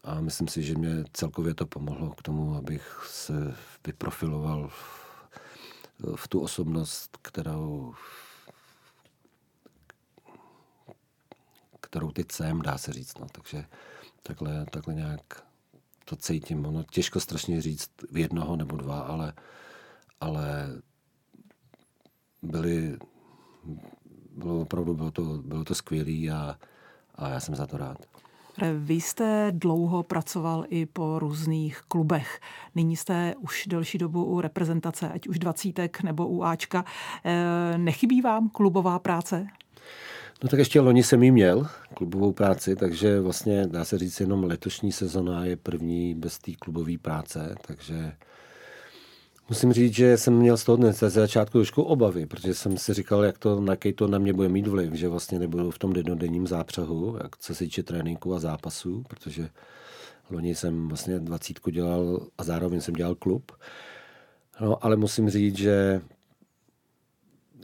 a 0.04 0.22
myslím 0.22 0.48
si, 0.48 0.64
že 0.64 0.76
mě 0.76 1.04
celkově 1.14 1.54
to 1.54 1.66
pomohlo 1.66 2.10
k 2.10 2.22
tomu, 2.22 2.56
abych 2.56 3.06
se 3.10 3.56
vyprofiloval 3.88 4.68
v, 4.68 5.06
v 6.16 6.28
tu 6.28 6.40
osobnost, 6.40 7.18
kterou 7.22 7.94
kterou 11.96 12.12
teď 12.12 12.32
jsem, 12.32 12.62
dá 12.62 12.78
se 12.78 12.94
říct. 12.94 13.20
No. 13.20 13.28
Takže 13.32 13.66
takhle, 14.24 14.66
takhle 14.72 14.94
nějak 14.94 15.44
to 16.06 16.16
cítím. 16.16 16.66
Ono 16.66 16.84
těžko 16.84 17.20
strašně 17.20 17.62
říct 17.62 17.92
v 18.12 18.18
jednoho 18.18 18.56
nebo 18.56 18.78
dva, 18.78 19.00
ale, 19.00 19.34
ale 20.22 20.68
byly, 22.42 22.98
bylo 24.38 24.62
opravdu 24.62 24.94
bylo 24.94 25.12
to, 25.12 25.22
bylo 25.22 25.64
to 25.64 25.76
skvělé 25.76 26.38
a, 26.38 26.60
a 27.16 27.30
já 27.30 27.40
jsem 27.40 27.56
za 27.56 27.68
to 27.68 27.78
rád. 27.78 27.98
Vy 28.80 28.94
jste 28.94 29.52
dlouho 29.52 30.04
pracoval 30.04 30.66
i 30.70 30.86
po 30.86 31.20
různých 31.20 31.82
klubech. 31.88 32.40
Nyní 32.76 32.96
jste 32.96 33.36
už 33.40 33.68
delší 33.68 33.98
dobu 33.98 34.26
u 34.26 34.42
reprezentace, 34.42 35.10
ať 35.10 35.28
už 35.28 35.40
dvacítek 35.40 36.04
nebo 36.04 36.28
u 36.28 36.44
Ačka. 36.44 36.86
Eh, 37.26 37.78
nechybí 37.78 38.22
vám 38.22 38.50
klubová 38.50 39.00
práce? 39.00 39.48
No 40.44 40.50
tak 40.50 40.60
ještě 40.60 40.80
loni 40.80 41.04
jsem 41.04 41.24
jí 41.24 41.32
měl, 41.32 41.68
klubovou 41.94 42.32
práci, 42.32 42.76
takže 42.76 43.22
vlastně 43.22 43.68
dá 43.68 43.86
se 43.86 43.98
říct 43.98 44.20
jenom 44.20 44.44
letošní 44.44 44.92
sezona 44.92 45.46
je 45.46 45.58
první 45.58 46.16
bez 46.16 46.38
té 46.38 46.52
klubové 46.60 46.98
práce, 46.98 47.56
takže 47.68 48.14
musím 49.50 49.74
říct, 49.74 49.94
že 49.94 50.18
jsem 50.18 50.34
měl 50.34 50.58
z 50.58 50.64
toho 50.64 50.76
dnes 50.76 51.00
ze 51.00 51.10
začátku 51.10 51.58
trošku 51.58 51.84
obavy, 51.84 52.26
protože 52.26 52.54
jsem 52.54 52.78
si 52.78 52.94
říkal, 52.94 53.24
jak 53.24 53.38
to, 53.38 53.62
na 53.62 53.74
jaký 53.74 53.94
to 53.94 54.08
na 54.08 54.18
mě 54.18 54.34
bude 54.34 54.50
mít 54.50 54.68
vliv, 54.68 54.94
že 54.94 55.08
vlastně 55.08 55.40
nebudu 55.40 55.72
v 55.72 55.80
tom 55.80 55.96
jednodenním 55.96 56.48
zápřahu, 56.48 57.18
jak 57.24 57.38
co 57.38 57.56
se 57.56 57.64
týče 57.64 57.84
tréninku 57.84 58.34
a 58.34 58.40
zápasů, 58.40 59.04
protože 59.08 59.50
loni 60.30 60.56
jsem 60.56 60.88
vlastně 60.88 61.20
dvacítku 61.20 61.70
dělal 61.70 62.28
a 62.38 62.44
zároveň 62.44 62.82
jsem 62.82 62.94
dělal 62.94 63.16
klub. 63.16 63.52
No, 64.62 64.86
ale 64.86 64.96
musím 64.96 65.30
říct, 65.30 65.58
že 65.58 66.02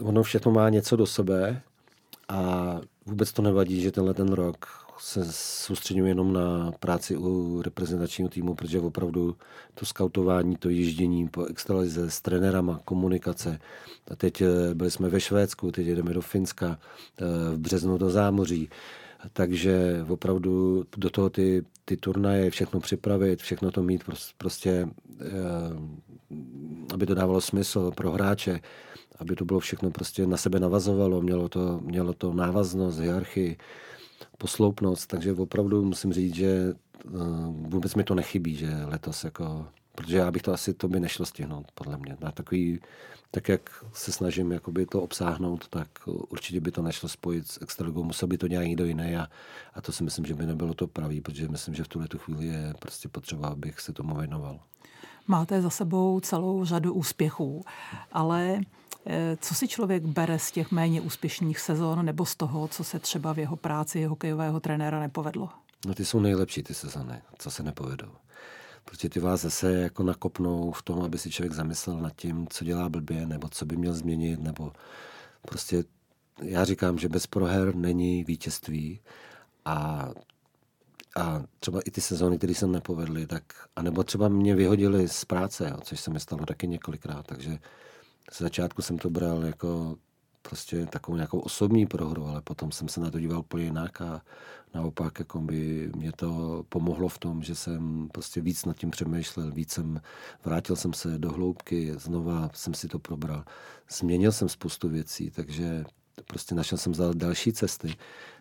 ono 0.01 0.23
všechno 0.23 0.51
má 0.51 0.69
něco 0.69 0.95
do 0.95 1.05
sebe 1.05 1.61
a 2.31 2.81
vůbec 3.05 3.33
to 3.33 3.41
nevadí, 3.41 3.81
že 3.81 3.91
tenhle 3.91 4.13
ten 4.13 4.33
rok 4.33 4.65
se 4.99 5.25
soustředím 5.31 6.05
jenom 6.05 6.33
na 6.33 6.71
práci 6.79 7.17
u 7.17 7.61
reprezentačního 7.61 8.29
týmu, 8.29 8.55
protože 8.55 8.79
opravdu 8.79 9.35
to 9.73 9.85
skautování, 9.85 10.55
to 10.55 10.69
ježdění 10.69 11.27
po 11.27 11.45
extralize 11.45 12.11
s 12.11 12.21
trenérama, 12.21 12.79
komunikace. 12.85 13.59
A 14.11 14.15
teď 14.15 14.41
eh, 14.41 14.73
byli 14.73 14.91
jsme 14.91 15.09
ve 15.09 15.19
Švédsku, 15.19 15.71
teď 15.71 15.87
jdeme 15.87 16.13
do 16.13 16.21
Finska, 16.21 16.79
eh, 17.17 17.25
v 17.55 17.57
březnu 17.57 17.97
do 17.97 18.09
Zámoří. 18.09 18.69
Takže 19.33 20.05
opravdu 20.09 20.83
do 20.97 21.09
toho 21.09 21.29
ty, 21.29 21.65
ty 21.85 21.97
turnaje, 21.97 22.49
všechno 22.49 22.79
připravit, 22.79 23.41
všechno 23.41 23.71
to 23.71 23.83
mít 23.83 24.03
prostě, 24.37 24.87
eh, 25.21 25.25
aby 26.93 27.05
to 27.05 27.15
dávalo 27.15 27.41
smysl 27.41 27.91
pro 27.91 28.11
hráče, 28.11 28.59
aby 29.21 29.35
to 29.35 29.45
bylo 29.45 29.59
všechno 29.59 29.91
prostě 29.91 30.27
na 30.27 30.37
sebe 30.37 30.59
navazovalo, 30.59 31.21
mělo 31.21 31.49
to, 31.49 31.79
mělo 31.83 32.13
to 32.13 32.33
návaznost, 32.33 32.99
hierarchii, 32.99 33.57
posloupnost, 34.37 35.07
takže 35.07 35.33
opravdu 35.33 35.85
musím 35.85 36.13
říct, 36.13 36.35
že 36.35 36.73
eh, 36.75 37.09
vůbec 37.49 37.95
mi 37.95 38.03
to 38.03 38.15
nechybí, 38.15 38.55
že 38.55 38.69
letos 38.85 39.23
jako, 39.23 39.67
protože 39.95 40.17
já 40.17 40.31
bych 40.31 40.41
to 40.41 40.53
asi, 40.53 40.73
to 40.73 40.87
by 40.87 40.99
nešlo 40.99 41.25
stihnout, 41.25 41.65
podle 41.73 41.97
mě. 41.97 42.17
Na 42.21 42.31
takový, 42.31 42.79
tak 43.31 43.49
jak 43.49 43.85
se 43.93 44.11
snažím 44.11 44.51
jakoby 44.51 44.85
to 44.85 45.01
obsáhnout, 45.01 45.67
tak 45.67 45.87
určitě 46.05 46.59
by 46.59 46.71
to 46.71 46.81
nešlo 46.81 47.09
spojit 47.09 47.47
s 47.47 47.61
extraligou, 47.61 48.03
musel 48.03 48.27
by 48.27 48.37
to 48.37 48.47
nějak 48.47 48.65
někdo 48.67 48.85
jiný 48.85 49.15
a, 49.15 49.27
a 49.73 49.81
to 49.81 49.91
si 49.91 50.03
myslím, 50.03 50.25
že 50.25 50.33
by 50.33 50.45
nebylo 50.45 50.73
to 50.73 50.87
pravý, 50.87 51.21
protože 51.21 51.47
myslím, 51.47 51.75
že 51.75 51.83
v 51.83 51.87
tuhle 51.87 52.07
chvíli 52.17 52.45
je 52.45 52.73
prostě 52.79 53.09
potřeba, 53.09 53.47
abych 53.47 53.79
se 53.79 53.93
tomu 53.93 54.15
věnoval. 54.15 54.59
Máte 55.27 55.61
za 55.61 55.69
sebou 55.69 56.19
celou 56.19 56.65
řadu 56.65 56.93
úspěchů, 56.93 57.63
ale 58.11 58.61
co 59.39 59.55
si 59.55 59.67
člověk 59.67 60.03
bere 60.03 60.39
z 60.39 60.51
těch 60.51 60.71
méně 60.71 61.01
úspěšných 61.01 61.59
sezon 61.59 62.05
nebo 62.05 62.25
z 62.25 62.35
toho, 62.35 62.67
co 62.67 62.83
se 62.83 62.99
třeba 62.99 63.33
v 63.33 63.39
jeho 63.39 63.55
práci 63.55 64.03
hokejového 64.03 64.59
trenéra 64.59 64.99
nepovedlo? 64.99 65.49
No 65.85 65.93
ty 65.93 66.05
jsou 66.05 66.19
nejlepší 66.19 66.63
ty 66.63 66.73
sezony, 66.73 67.21
co 67.39 67.51
se 67.51 67.63
nepovedou. 67.63 68.11
Protože 68.85 69.09
ty 69.09 69.19
vás 69.19 69.41
zase 69.41 69.73
jako 69.73 70.03
nakopnou 70.03 70.71
v 70.71 70.81
tom, 70.81 71.01
aby 71.01 71.17
si 71.17 71.31
člověk 71.31 71.53
zamyslel 71.53 71.97
nad 71.97 72.15
tím, 72.15 72.47
co 72.49 72.65
dělá 72.65 72.89
blbě, 72.89 73.25
nebo 73.25 73.49
co 73.49 73.65
by 73.65 73.77
měl 73.77 73.93
změnit, 73.93 74.39
nebo 74.39 74.71
prostě 75.41 75.83
já 76.41 76.65
říkám, 76.65 76.97
že 76.97 77.09
bez 77.09 77.27
proher 77.27 77.75
není 77.75 78.23
vítězství 78.23 78.99
a 79.65 80.09
a 81.17 81.43
třeba 81.59 81.81
i 81.81 81.91
ty 81.91 82.01
sezóny, 82.01 82.37
které 82.37 82.55
jsem 82.55 82.71
nepovedly, 82.71 83.27
tak, 83.27 83.43
anebo 83.75 84.03
třeba 84.03 84.27
mě 84.27 84.55
vyhodili 84.55 85.07
z 85.07 85.25
práce, 85.25 85.69
jo, 85.69 85.77
což 85.83 85.99
se 85.99 86.11
mi 86.11 86.19
stalo 86.19 86.45
taky 86.45 86.67
několikrát, 86.67 87.25
takže 87.25 87.59
z 88.31 88.41
začátku 88.41 88.81
jsem 88.81 88.97
to 88.97 89.09
bral 89.09 89.45
jako 89.45 89.97
prostě 90.41 90.85
takovou 90.85 91.15
nějakou 91.15 91.39
osobní 91.39 91.85
prohru, 91.85 92.25
ale 92.25 92.41
potom 92.41 92.71
jsem 92.71 92.87
se 92.87 92.99
na 92.99 93.11
to 93.11 93.19
díval 93.19 93.39
úplně 93.39 93.63
jinak 93.63 94.01
a 94.01 94.21
naopak 94.73 95.19
jako 95.19 95.39
by 95.39 95.91
mě 95.95 96.11
to 96.11 96.63
pomohlo 96.69 97.07
v 97.07 97.17
tom, 97.17 97.43
že 97.43 97.55
jsem 97.55 98.09
prostě 98.11 98.41
víc 98.41 98.65
nad 98.65 98.77
tím 98.77 98.91
přemýšlel, 98.91 99.51
víc 99.51 99.71
jsem, 99.71 100.01
vrátil 100.45 100.75
jsem 100.75 100.93
se 100.93 101.17
do 101.17 101.31
hloubky, 101.31 101.93
znova 101.97 102.49
jsem 102.53 102.73
si 102.73 102.87
to 102.87 102.99
probral. 102.99 103.43
Změnil 103.89 104.31
jsem 104.31 104.49
spoustu 104.49 104.89
věcí, 104.89 105.31
takže 105.31 105.83
prostě 106.27 106.55
našel 106.55 106.77
jsem 106.77 106.93
za 106.93 107.13
další 107.13 107.53
cesty, 107.53 107.95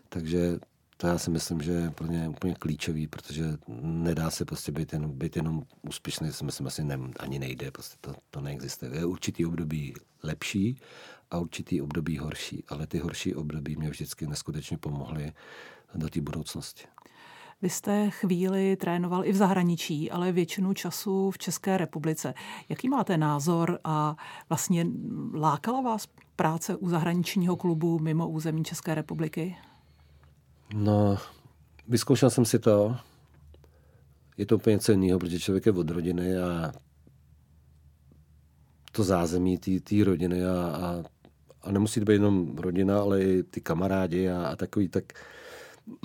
takže 0.09 0.59
to 1.01 1.07
já 1.07 1.19
si 1.19 1.31
myslím, 1.31 1.63
že 1.63 1.73
je 1.73 1.91
pro 1.91 2.07
ně 2.07 2.29
úplně 2.29 2.55
klíčový, 2.55 3.07
protože 3.07 3.45
nedá 3.83 4.31
se 4.31 4.45
prostě 4.45 4.73
být, 4.73 4.93
jen, 4.93 5.11
být 5.11 5.37
jenom 5.37 5.63
úspěšný, 5.83 6.33
si 6.33 6.45
myslím, 6.45 6.67
asi 6.67 6.85
ne, 6.85 6.99
ani 7.21 7.39
nejde, 7.39 7.71
prostě 7.71 7.97
to, 8.01 8.15
to 8.31 8.41
neexistuje. 8.41 8.91
Je 8.95 9.05
určitý 9.05 9.47
období 9.47 9.95
lepší 10.23 10.81
a 11.31 11.39
určitý 11.39 11.83
období 11.83 12.19
horší, 12.19 12.65
ale 12.69 12.87
ty 12.87 12.99
horší 12.99 13.35
období 13.35 13.77
mě 13.77 13.91
vždycky 13.91 14.27
neskutečně 14.27 14.79
pomohly 14.79 15.33
do 15.95 16.09
té 16.09 16.21
budoucnosti. 16.21 16.85
Vy 17.63 17.71
jste 17.71 18.11
chvíli 18.11 18.77
trénoval 18.77 19.25
i 19.25 19.33
v 19.33 19.37
zahraničí, 19.37 20.11
ale 20.11 20.33
většinu 20.33 20.75
času 20.75 21.31
v 21.31 21.39
České 21.39 21.79
republice. 21.79 22.35
Jaký 22.69 22.89
máte 22.89 23.17
názor 23.17 23.79
a 23.85 24.17
vlastně 24.49 24.87
lákala 25.35 25.81
vás 25.81 26.09
práce 26.37 26.77
u 26.77 26.89
zahraničního 26.89 27.57
klubu 27.57 27.99
mimo 27.99 28.29
území 28.29 28.65
České 28.65 28.95
republiky? 28.95 29.57
No, 30.75 31.19
vyzkoušel 31.89 32.31
jsem 32.31 32.45
si 32.45 32.59
to. 32.59 32.97
Je 34.37 34.47
to 34.47 34.57
úplně 34.57 34.75
něco 34.75 34.93
jiného, 34.93 35.19
protože 35.19 35.41
člověk 35.41 35.67
je 35.67 35.73
od 35.73 35.91
rodiny 35.91 36.39
a 36.39 36.73
to 38.93 39.05
zázemí 39.05 39.59
té 39.59 40.05
rodiny 40.05 40.45
a, 40.45 40.53
a, 40.53 41.03
a 41.63 41.73
nemusí 41.73 42.01
to 42.01 42.07
být 42.07 42.13
jenom 42.13 42.57
rodina, 42.57 43.01
ale 43.01 43.23
i 43.23 43.43
ty 43.43 43.61
kamarádi 43.61 44.29
a, 44.29 44.47
a 44.47 44.57
takový, 44.57 44.89
tak 44.89 45.05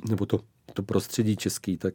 nebo 0.10 0.26
to, 0.26 0.40
to 0.74 0.84
prostředí 0.84 1.36
český, 1.36 1.78
tak 1.78 1.94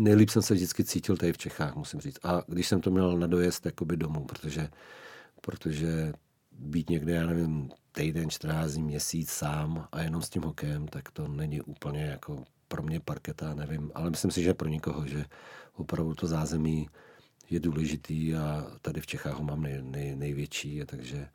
nejlíp 0.00 0.30
jsem 0.30 0.42
se 0.42 0.54
vždycky 0.54 0.84
cítil 0.84 1.16
tady 1.16 1.32
v 1.32 1.38
Čechách, 1.38 1.76
musím 1.76 2.00
říct. 2.00 2.18
A 2.22 2.42
když 2.46 2.68
jsem 2.68 2.80
to 2.80 2.90
měl 2.90 3.18
na 3.18 3.26
dojezd 3.26 3.66
jakoby 3.66 3.96
domů, 3.96 4.24
protože, 4.24 4.68
protože 5.40 6.12
být 6.58 6.90
někde, 6.90 7.12
já 7.12 7.26
nevím, 7.26 7.70
týden, 7.92 8.30
14 8.30 8.72
dní, 8.72 8.82
měsíc 8.82 9.30
sám 9.30 9.88
a 9.92 10.02
jenom 10.02 10.22
s 10.22 10.28
tím 10.28 10.42
hokejem, 10.42 10.88
tak 10.88 11.10
to 11.10 11.28
není 11.28 11.60
úplně 11.60 12.04
jako 12.04 12.44
pro 12.68 12.82
mě 12.82 13.00
parketa, 13.00 13.54
nevím, 13.54 13.90
ale 13.94 14.10
myslím 14.10 14.30
si, 14.30 14.42
že 14.42 14.54
pro 14.54 14.68
nikoho, 14.68 15.06
že 15.06 15.24
opravdu 15.74 16.14
to 16.14 16.26
zázemí 16.26 16.88
je 17.50 17.60
důležitý 17.60 18.34
a 18.34 18.66
tady 18.82 19.00
v 19.00 19.06
Čechách 19.06 19.34
ho 19.34 19.44
mám 19.44 19.62
nej, 19.62 19.82
nej, 19.82 20.16
největší, 20.16 20.82
a 20.82 20.86
takže 20.86 21.28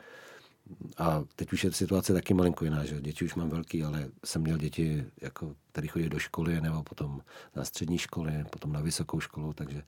a 0.98 1.24
teď 1.36 1.54
už 1.54 1.64
je 1.64 1.72
situace 1.72 2.14
taky 2.14 2.34
malinko 2.34 2.66
jiná, 2.66 2.86
že 2.86 3.02
děti 3.02 3.26
už 3.26 3.36
mám 3.36 3.50
velký, 3.50 3.84
ale 3.84 4.10
jsem 4.26 4.42
měl 4.42 4.58
děti, 4.58 5.06
jako, 5.22 5.56
které 5.72 5.88
chodí 5.88 6.10
do 6.10 6.20
školy 6.20 6.62
nebo 6.62 6.84
potom 6.84 7.22
na 7.56 7.66
střední 7.66 7.98
školy, 7.98 8.46
potom 8.50 8.74
na 8.74 8.82
vysokou 8.82 9.20
školu, 9.20 9.54
takže 9.54 9.84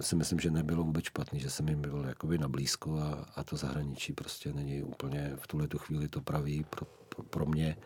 si 0.00 0.16
myslím, 0.16 0.40
že 0.40 0.50
nebylo 0.50 0.84
vůbec 0.84 1.04
špatný, 1.04 1.40
že 1.40 1.50
jsem 1.50 1.68
jim 1.68 1.80
byl 1.80 2.04
jakoby 2.08 2.38
na 2.38 2.48
blízko 2.48 2.98
a, 2.98 3.26
a 3.36 3.44
to 3.44 3.56
zahraničí 3.56 4.12
prostě 4.12 4.52
není 4.52 4.82
úplně 4.82 5.32
v 5.36 5.46
tuhle 5.46 5.68
tu 5.68 5.78
chvíli 5.78 6.08
to 6.08 6.20
pravý 6.20 6.64
pro, 6.70 6.86
pro, 7.08 7.22
pro 7.22 7.46
mě. 7.46 7.76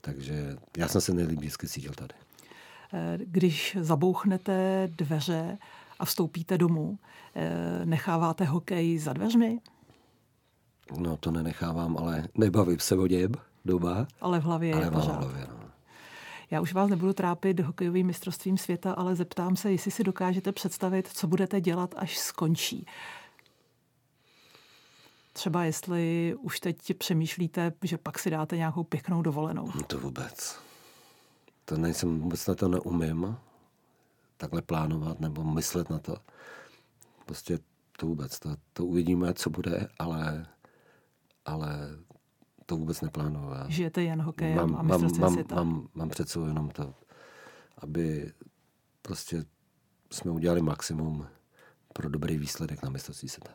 Takže 0.00 0.56
já 0.76 0.88
jsem 0.88 1.00
se 1.00 1.14
nejlíp 1.14 1.38
vždycky 1.38 1.68
cítil 1.68 1.92
tady. 1.92 2.14
Eh, 2.92 3.18
když 3.24 3.76
zabouchnete 3.80 4.88
dveře 4.96 5.58
a 5.98 6.04
vstoupíte 6.04 6.58
domů, 6.58 6.98
eh, 7.34 7.86
necháváte 7.86 8.44
hokej 8.44 8.98
za 8.98 9.12
dveřmi? 9.12 9.58
No 10.98 11.16
to 11.16 11.30
nenechávám, 11.30 11.96
ale 11.96 12.28
nebavím 12.34 12.78
se 12.78 12.96
o 12.96 13.06
něm 13.06 13.32
doma. 13.64 14.06
Ale 14.20 14.40
v 14.40 14.44
hlavě 14.44 14.74
ale 14.74 14.84
je 14.84 14.90
pořád. 14.90 15.24
Hlavě, 15.24 15.46
no. 15.50 15.55
Já 16.50 16.60
už 16.60 16.72
vás 16.72 16.90
nebudu 16.90 17.12
trápit 17.12 17.60
hokejovým 17.60 18.06
mistrovstvím 18.06 18.58
světa, 18.58 18.92
ale 18.92 19.16
zeptám 19.16 19.56
se, 19.56 19.72
jestli 19.72 19.90
si 19.90 20.04
dokážete 20.04 20.52
představit, 20.52 21.08
co 21.08 21.26
budete 21.26 21.60
dělat, 21.60 21.94
až 21.98 22.18
skončí. 22.18 22.86
Třeba 25.32 25.64
jestli 25.64 26.34
už 26.40 26.60
teď 26.60 26.94
přemýšlíte, 26.98 27.72
že 27.82 27.98
pak 27.98 28.18
si 28.18 28.30
dáte 28.30 28.56
nějakou 28.56 28.84
pěknou 28.84 29.22
dovolenou. 29.22 29.72
No 29.74 29.82
to 29.82 29.98
vůbec. 29.98 30.58
To 31.64 31.76
nejsem, 31.76 32.20
vůbec 32.20 32.46
na 32.46 32.54
to 32.54 32.68
neumím 32.68 33.36
takhle 34.36 34.62
plánovat 34.62 35.20
nebo 35.20 35.44
myslet 35.44 35.90
na 35.90 35.98
to. 35.98 36.16
Prostě 37.26 37.58
to 37.98 38.06
vůbec, 38.06 38.38
to, 38.38 38.56
to 38.72 38.84
uvidíme, 38.84 39.34
co 39.34 39.50
bude, 39.50 39.88
ale, 39.98 40.46
ale 41.44 41.68
to 42.66 42.76
vůbec 42.76 43.00
neplánuju. 43.00 43.50
Žijete 43.68 44.02
jen 44.02 44.22
hokejem 44.22 44.56
mám, 44.56 44.76
a 44.76 44.82
mám, 44.82 45.18
mám, 45.18 45.44
mám, 45.54 45.88
mám 45.94 46.08
před 46.08 46.28
sebou 46.28 46.46
jenom 46.46 46.70
to, 46.70 46.94
aby 47.78 48.32
prostě 49.02 49.44
jsme 50.12 50.30
udělali 50.30 50.62
maximum 50.62 51.26
pro 51.92 52.08
dobrý 52.08 52.38
výsledek 52.38 52.82
na 52.82 52.90
mistrovství 52.90 53.28
světa. 53.28 53.50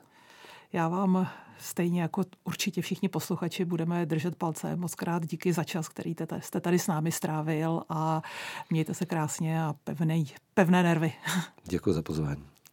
Já 0.74 0.88
vám 0.88 1.28
stejně 1.60 2.02
jako 2.02 2.24
určitě 2.44 2.82
všichni 2.82 3.10
posluchači 3.10 3.66
budeme 3.66 4.06
držet 4.06 4.36
palce. 4.36 4.76
Moc 4.76 4.96
krát 4.96 5.26
díky 5.26 5.54
za 5.54 5.64
čas, 5.64 5.90
který 5.90 6.16
jste 6.40 6.62
tady 6.62 6.80
s 6.80 6.88
námi 6.88 7.12
strávil 7.12 7.84
a 7.90 8.22
mějte 8.70 8.94
se 8.94 9.06
krásně 9.06 9.64
a 9.64 9.74
pevnej, 9.84 10.26
pevné 10.54 10.84
nervy. 10.84 11.14
Děkuji 11.64 11.94
za 11.94 12.02
pozvání. 12.02 12.44